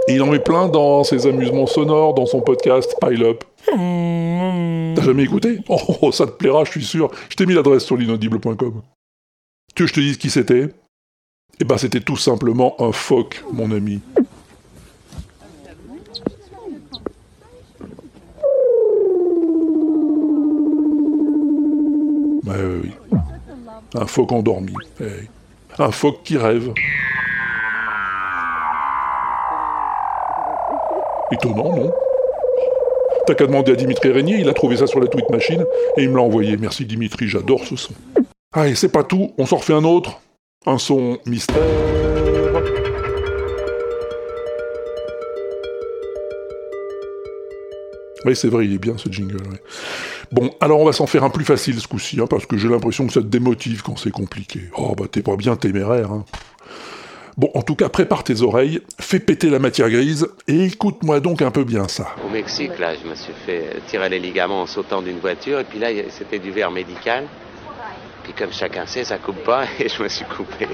Et 0.06 0.14
il 0.14 0.22
en 0.22 0.26
met 0.26 0.38
plein 0.38 0.68
dans 0.68 1.02
ses 1.02 1.26
amusements 1.26 1.66
sonores, 1.66 2.14
dans 2.14 2.26
son 2.26 2.40
podcast 2.40 2.94
Pile 3.00 3.24
Up. 3.24 3.42
T'as 3.66 5.02
jamais 5.02 5.24
écouté? 5.24 5.58
Oh, 5.68 5.80
oh, 6.02 6.12
ça 6.12 6.26
te 6.26 6.32
plaira, 6.32 6.62
je 6.64 6.70
suis 6.72 6.84
sûr. 6.84 7.10
Je 7.30 7.34
t'ai 7.34 7.46
mis 7.46 7.54
l'adresse 7.54 7.84
sur 7.84 7.96
l'inaudible.com. 7.96 8.82
Tu 9.74 9.82
veux 9.82 9.86
que 9.86 9.86
je 9.86 9.94
te 9.94 10.00
dise 10.00 10.18
qui 10.18 10.30
c'était? 10.30 10.68
Eh 11.58 11.64
ben, 11.64 11.78
c'était 11.78 12.00
tout 12.00 12.18
simplement 12.18 12.76
un 12.80 12.92
phoque, 12.92 13.42
mon 13.50 13.72
ami. 13.72 14.00
Un 23.94 24.06
phoque 24.06 24.32
endormi. 24.32 24.74
Un 25.78 25.90
phoque 25.90 26.22
qui 26.24 26.36
rêve. 26.36 26.72
Étonnant, 31.30 31.76
non? 31.76 31.92
T'as 33.26 33.34
qu'à 33.34 33.46
demander 33.46 33.72
à 33.72 33.74
Dimitri 33.74 34.10
Régnier, 34.10 34.38
il 34.38 34.48
a 34.48 34.54
trouvé 34.54 34.78
ça 34.78 34.86
sur 34.86 35.00
la 35.00 35.06
tweet 35.06 35.28
machine 35.28 35.62
et 35.98 36.02
il 36.02 36.10
me 36.10 36.16
l'a 36.16 36.22
envoyé. 36.22 36.56
Merci 36.56 36.86
Dimitri, 36.86 37.28
j'adore 37.28 37.64
ce 37.64 37.76
son. 37.76 37.92
Allez, 38.52 38.74
c'est 38.74 38.88
pas 38.88 39.04
tout, 39.04 39.32
on 39.36 39.44
s'en 39.44 39.58
refait 39.58 39.74
un 39.74 39.84
autre. 39.84 40.20
Un 40.64 40.78
son 40.78 41.18
mystère. 41.26 41.56
Oui, 48.24 48.34
c'est 48.34 48.48
vrai, 48.48 48.64
il 48.64 48.74
est 48.74 48.78
bien 48.78 48.96
ce 48.96 49.10
jingle. 49.10 49.36
Bon, 50.30 50.50
alors 50.60 50.80
on 50.80 50.84
va 50.84 50.92
s'en 50.92 51.06
faire 51.06 51.24
un 51.24 51.30
plus 51.30 51.44
facile 51.44 51.80
ce 51.80 51.88
coup-ci, 51.88 52.20
hein, 52.20 52.26
parce 52.28 52.44
que 52.44 52.56
j'ai 52.56 52.68
l'impression 52.68 53.06
que 53.06 53.12
ça 53.12 53.20
te 53.20 53.26
démotive 53.26 53.82
quand 53.82 53.96
c'est 53.96 54.10
compliqué. 54.10 54.60
Oh, 54.76 54.94
bah 54.96 55.06
t'es 55.10 55.22
pas 55.22 55.36
bien 55.36 55.56
téméraire. 55.56 56.12
Hein. 56.12 56.24
Bon, 57.38 57.50
en 57.54 57.62
tout 57.62 57.76
cas, 57.76 57.88
prépare 57.88 58.24
tes 58.24 58.42
oreilles, 58.42 58.80
fais 59.00 59.20
péter 59.20 59.48
la 59.48 59.60
matière 59.60 59.88
grise 59.88 60.28
et 60.48 60.64
écoute-moi 60.64 61.20
donc 61.20 61.40
un 61.40 61.52
peu 61.52 61.64
bien 61.64 61.86
ça. 61.86 62.08
Au 62.26 62.30
Mexique, 62.30 62.78
là, 62.78 62.94
je 62.94 63.08
me 63.08 63.14
suis 63.14 63.32
fait 63.46 63.80
tirer 63.86 64.08
les 64.08 64.18
ligaments 64.18 64.62
en 64.62 64.66
sautant 64.66 65.02
d'une 65.02 65.20
voiture, 65.20 65.60
et 65.60 65.64
puis 65.64 65.78
là, 65.78 65.88
c'était 66.10 66.40
du 66.40 66.50
verre 66.50 66.72
médical. 66.72 67.24
Puis 68.24 68.32
comme 68.32 68.52
chacun 68.52 68.86
sait, 68.86 69.04
ça 69.04 69.18
coupe 69.18 69.42
pas, 69.44 69.64
et 69.78 69.88
je 69.88 70.02
me 70.02 70.08
suis 70.08 70.24
coupé. 70.24 70.66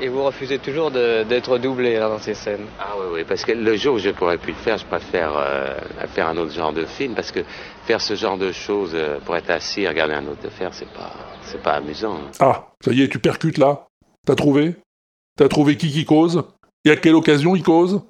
Et 0.00 0.08
vous 0.08 0.22
refusez 0.24 0.58
toujours 0.58 0.90
de- 0.90 1.22
d'être 1.22 1.56
doublé 1.58 1.94
là, 1.98 2.08
dans 2.10 2.18
ces 2.18 2.34
scènes. 2.34 2.66
Ah 2.78 2.92
oui, 2.98 3.06
oui, 3.14 3.24
parce 3.26 3.44
que 3.46 3.52
le 3.52 3.76
jour 3.76 3.94
où 3.94 3.98
je 3.98 4.10
pourrais 4.10 4.36
plus 4.36 4.52
le 4.52 4.58
faire, 4.58 4.76
je 4.76 4.84
préfère 4.84 5.32
euh, 5.36 5.74
faire 6.08 6.28
un 6.28 6.36
autre 6.36 6.52
genre 6.52 6.72
de 6.74 6.84
film, 6.84 7.14
parce 7.14 7.32
que 7.32 7.40
faire 7.86 8.00
ce 8.02 8.14
genre 8.14 8.36
de 8.36 8.52
choses 8.52 8.92
euh, 8.94 9.18
pour 9.24 9.36
être 9.36 9.48
assis 9.48 9.82
et 9.82 9.88
regarder 9.88 10.12
un 10.14 10.26
autre 10.26 10.40
le 10.44 10.50
faire, 10.50 10.74
c'est 10.74 10.88
pas, 10.92 11.12
c'est 11.44 11.62
pas 11.62 11.72
amusant. 11.72 12.18
Ah, 12.40 12.66
ça 12.84 12.92
y 12.92 13.02
est, 13.02 13.08
tu 13.08 13.18
percutes 13.18 13.56
là. 13.56 13.86
T'as 14.26 14.34
trouvé? 14.34 14.74
T'as 15.38 15.48
trouvé 15.48 15.76
qui 15.78 15.90
qui 15.90 16.04
cause? 16.04 16.42
Et 16.84 16.90
à 16.90 16.96
quelle 16.96 17.14
occasion 17.14 17.56
il 17.56 17.62
cause? 17.62 18.02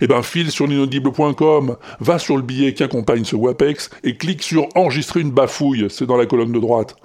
Eh 0.00 0.06
ben, 0.06 0.22
file 0.22 0.50
sur 0.50 0.66
l'inaudible.com, 0.66 1.76
va 2.00 2.18
sur 2.18 2.36
le 2.36 2.42
billet 2.42 2.72
qui 2.74 2.82
accompagne 2.82 3.24
ce 3.24 3.36
WAPEX 3.36 3.90
et 4.02 4.16
clique 4.16 4.42
sur 4.42 4.66
Enregistrer 4.74 5.20
une 5.20 5.30
bafouille, 5.30 5.88
c'est 5.90 6.06
dans 6.06 6.16
la 6.16 6.26
colonne 6.26 6.52
de 6.52 6.58
droite. 6.58 6.96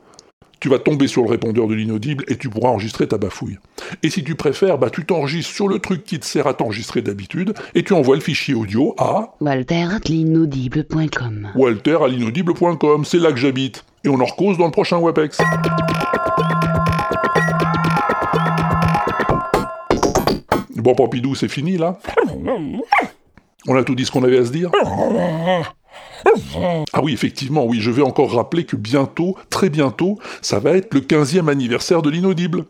Tu 0.62 0.70
vas 0.70 0.78
tomber 0.78 1.08
sur 1.08 1.24
le 1.24 1.30
répondeur 1.30 1.68
de 1.68 1.74
l'inaudible 1.74 2.24
et 2.28 2.38
tu 2.38 2.48
pourras 2.48 2.70
enregistrer 2.70 3.08
ta 3.08 3.18
bafouille. 3.18 3.58
Et 4.04 4.12
si 4.12 4.24
tu 4.24 4.36
préfères, 4.36 4.78
bah 4.78 4.92
tu 4.92 5.06
t'enregistres 5.06 5.52
sur 5.52 5.68
le 5.68 5.80
truc 5.80 6.04
qui 6.04 6.20
te 6.20 6.26
sert 6.26 6.46
à 6.46 6.54
t'enregistrer 6.54 7.02
d'habitude 7.02 7.56
et 7.74 7.82
tu 7.82 7.94
envoies 7.94 8.16
le 8.16 8.22
fichier 8.22 8.54
audio 8.54 8.94
à 9.00 9.34
walter.l'inaudible.com. 9.42 11.50
walter 11.56 11.98
à 12.04 12.08
l'inaudible.com, 12.08 13.06
c'est 13.06 13.18
là 13.18 13.32
que 13.32 13.38
j'habite. 13.38 13.84
Et 14.04 14.10
on 14.10 14.22
en 14.22 14.26
recose 14.26 14.60
dans 14.60 14.66
le 14.66 14.72
prochain 14.72 15.00
WAPEX. 15.00 15.40
Bon, 20.76 20.94
Pompidou, 20.94 21.34
c'est 21.34 21.50
fini 21.50 21.78
là? 21.78 21.98
On 23.68 23.76
a 23.76 23.84
tout 23.84 23.96
dit 23.96 24.06
ce 24.06 24.12
qu'on 24.12 24.24
avait 24.24 24.40
à 24.40 24.46
se 24.46 24.52
dire? 24.52 24.70
Ah 26.94 27.02
oui, 27.02 27.14
effectivement, 27.14 27.66
oui, 27.66 27.80
je 27.80 27.92
vais 27.92 28.02
encore 28.02 28.32
rappeler 28.34 28.66
que 28.66 28.76
bientôt, 28.76 29.36
très 29.50 29.70
bientôt, 29.70 30.20
ça 30.42 30.60
va 30.60 30.72
être 30.72 30.94
le 30.94 31.02
15e 31.02 31.50
anniversaire 31.50 32.02
de 32.02 32.10
l'inaudible. 32.10 32.66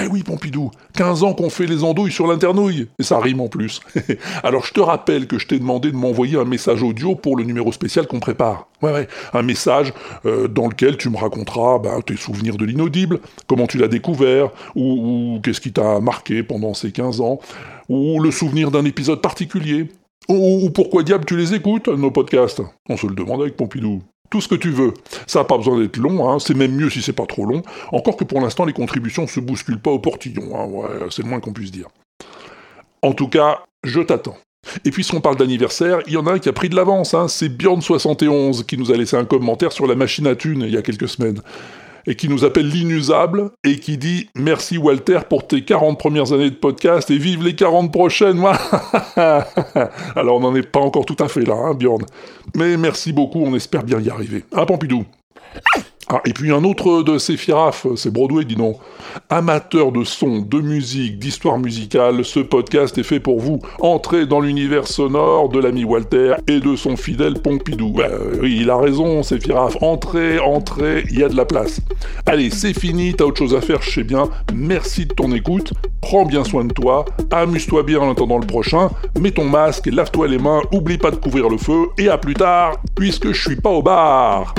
Eh 0.00 0.06
oui, 0.06 0.22
Pompidou, 0.22 0.70
15 0.94 1.22
ans 1.22 1.34
qu'on 1.34 1.50
fait 1.50 1.66
les 1.66 1.84
andouilles 1.84 2.10
sur 2.10 2.26
l'internouille, 2.26 2.88
et 2.98 3.02
ça 3.02 3.18
rime 3.18 3.40
en 3.40 3.48
plus. 3.48 3.80
Alors 4.42 4.64
je 4.64 4.72
te 4.72 4.80
rappelle 4.80 5.26
que 5.26 5.38
je 5.38 5.46
t'ai 5.46 5.58
demandé 5.58 5.92
de 5.92 5.96
m'envoyer 5.96 6.38
un 6.38 6.44
message 6.44 6.82
audio 6.82 7.14
pour 7.14 7.36
le 7.36 7.44
numéro 7.44 7.70
spécial 7.70 8.06
qu'on 8.06 8.18
prépare. 8.18 8.68
Ouais, 8.80 8.92
ouais, 8.92 9.08
un 9.34 9.42
message 9.42 9.92
euh, 10.24 10.48
dans 10.48 10.68
lequel 10.68 10.96
tu 10.96 11.10
me 11.10 11.18
raconteras 11.18 11.78
bah, 11.78 11.98
tes 12.04 12.16
souvenirs 12.16 12.56
de 12.56 12.64
l'inaudible, 12.64 13.20
comment 13.46 13.66
tu 13.66 13.78
l'as 13.78 13.88
découvert, 13.88 14.50
ou, 14.74 15.34
ou 15.34 15.40
qu'est-ce 15.40 15.60
qui 15.60 15.72
t'a 15.72 16.00
marqué 16.00 16.42
pendant 16.42 16.74
ces 16.74 16.90
15 16.90 17.20
ans, 17.20 17.38
ou 17.88 18.20
le 18.20 18.30
souvenir 18.30 18.70
d'un 18.70 18.84
épisode 18.84 19.20
particulier, 19.20 19.88
ou, 20.28 20.64
ou 20.64 20.70
pourquoi 20.70 21.02
diable 21.02 21.24
tu 21.24 21.36
les 21.36 21.54
écoutes, 21.54 21.88
nos 21.88 22.10
podcasts? 22.10 22.62
On 22.88 22.96
se 22.96 23.06
le 23.06 23.14
demande 23.14 23.42
avec 23.42 23.56
Pompidou. 23.56 24.02
Tout 24.30 24.40
ce 24.40 24.48
que 24.48 24.54
tu 24.54 24.70
veux. 24.70 24.94
Ça 25.26 25.40
n'a 25.40 25.44
pas 25.44 25.58
besoin 25.58 25.78
d'être 25.78 25.98
long, 25.98 26.30
hein, 26.30 26.38
c'est 26.38 26.54
même 26.54 26.74
mieux 26.74 26.88
si 26.88 27.02
c'est 27.02 27.12
pas 27.12 27.26
trop 27.26 27.44
long. 27.44 27.62
Encore 27.92 28.16
que 28.16 28.24
pour 28.24 28.40
l'instant, 28.40 28.64
les 28.64 28.72
contributions 28.72 29.26
se 29.26 29.40
bousculent 29.40 29.80
pas 29.80 29.90
au 29.90 29.98
portillon, 29.98 30.42
hein, 30.54 31.06
c'est 31.10 31.22
le 31.22 31.28
moins 31.28 31.40
qu'on 31.40 31.52
puisse 31.52 31.70
dire. 31.70 31.88
En 33.02 33.12
tout 33.12 33.28
cas, 33.28 33.64
je 33.84 34.00
t'attends. 34.00 34.36
Et 34.84 34.90
puisqu'on 34.90 35.20
parle 35.20 35.36
d'anniversaire, 35.36 35.98
il 36.06 36.12
y 36.12 36.16
en 36.16 36.26
a 36.26 36.32
un 36.32 36.38
qui 36.38 36.48
a 36.48 36.52
pris 36.52 36.68
de 36.68 36.76
l'avance, 36.76 37.14
hein, 37.14 37.28
c'est 37.28 37.48
Bjorn71 37.48 38.64
qui 38.64 38.78
nous 38.78 38.92
a 38.92 38.96
laissé 38.96 39.16
un 39.16 39.24
commentaire 39.24 39.72
sur 39.72 39.86
la 39.86 39.96
machine 39.96 40.26
à 40.26 40.36
thunes 40.36 40.62
il 40.62 40.72
y 40.72 40.76
a 40.76 40.82
quelques 40.82 41.08
semaines. 41.08 41.40
Et 42.06 42.16
qui 42.16 42.28
nous 42.28 42.44
appelle 42.44 42.68
l'inusable, 42.68 43.50
et 43.64 43.78
qui 43.78 43.98
dit 43.98 44.28
Merci 44.34 44.78
Walter 44.78 45.20
pour 45.28 45.46
tes 45.46 45.64
40 45.64 45.98
premières 45.98 46.32
années 46.32 46.50
de 46.50 46.56
podcast, 46.56 47.10
et 47.10 47.18
vive 47.18 47.44
les 47.44 47.54
40 47.54 47.92
prochaines, 47.92 48.36
moi 48.36 48.58
Alors 49.16 50.36
on 50.36 50.40
n'en 50.40 50.54
est 50.54 50.62
pas 50.62 50.80
encore 50.80 51.06
tout 51.06 51.16
à 51.20 51.28
fait 51.28 51.44
là, 51.44 51.54
hein, 51.54 51.74
Bjorn. 51.74 52.04
Mais 52.56 52.76
merci 52.76 53.12
beaucoup, 53.12 53.42
on 53.44 53.54
espère 53.54 53.84
bien 53.84 54.00
y 54.00 54.10
arriver. 54.10 54.44
Hein, 54.52 54.66
Pompidou? 54.66 55.04
Ah, 56.08 56.20
et 56.26 56.32
puis 56.32 56.50
un 56.50 56.64
autre 56.64 57.02
de 57.02 57.16
ces 57.16 57.36
c'est 57.36 58.12
Broadway, 58.12 58.44
dis 58.44 58.56
donc. 58.56 58.76
Amateur 59.30 59.92
de 59.92 60.02
son, 60.04 60.40
de 60.40 60.60
musique, 60.60 61.18
d'histoire 61.18 61.58
musicale, 61.58 62.24
ce 62.24 62.40
podcast 62.40 62.98
est 62.98 63.04
fait 63.04 63.20
pour 63.20 63.40
vous. 63.40 63.60
Entrez 63.80 64.26
dans 64.26 64.40
l'univers 64.40 64.88
sonore 64.88 65.48
de 65.48 65.60
l'ami 65.60 65.84
Walter 65.84 66.34
et 66.48 66.60
de 66.60 66.76
son 66.76 66.96
fidèle 66.96 67.34
Pompidou. 67.34 67.94
Euh, 68.00 68.36
oui, 68.42 68.58
il 68.60 68.70
a 68.70 68.76
raison, 68.76 69.22
c'est. 69.22 69.40
Entrez, 69.80 70.38
entrez, 70.38 71.04
il 71.10 71.20
y 71.20 71.24
a 71.24 71.28
de 71.28 71.36
la 71.36 71.44
place. 71.44 71.80
Allez, 72.26 72.50
c'est 72.50 72.78
fini, 72.78 73.14
t'as 73.14 73.24
autre 73.24 73.38
chose 73.38 73.54
à 73.54 73.60
faire, 73.60 73.80
je 73.82 73.90
sais 73.90 74.04
bien. 74.04 74.28
Merci 74.54 75.06
de 75.06 75.14
ton 75.14 75.32
écoute. 75.32 75.72
Prends 76.00 76.24
bien 76.24 76.42
soin 76.42 76.64
de 76.64 76.72
toi. 76.72 77.04
Amuse-toi 77.30 77.84
bien 77.84 78.00
en 78.00 78.10
attendant 78.10 78.38
le 78.38 78.46
prochain. 78.46 78.90
Mets 79.20 79.30
ton 79.30 79.44
masque, 79.44 79.86
lave-toi 79.86 80.28
les 80.28 80.38
mains, 80.38 80.62
oublie 80.72 80.98
pas 80.98 81.10
de 81.10 81.16
couvrir 81.16 81.48
le 81.48 81.58
feu. 81.58 81.86
Et 81.98 82.08
à 82.08 82.18
plus 82.18 82.34
tard, 82.34 82.76
puisque 82.94 83.32
je 83.32 83.40
suis 83.40 83.56
pas 83.56 83.70
au 83.70 83.82
bar 83.82 84.54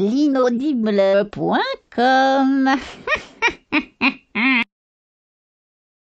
l'inaudible.com. 0.00 2.80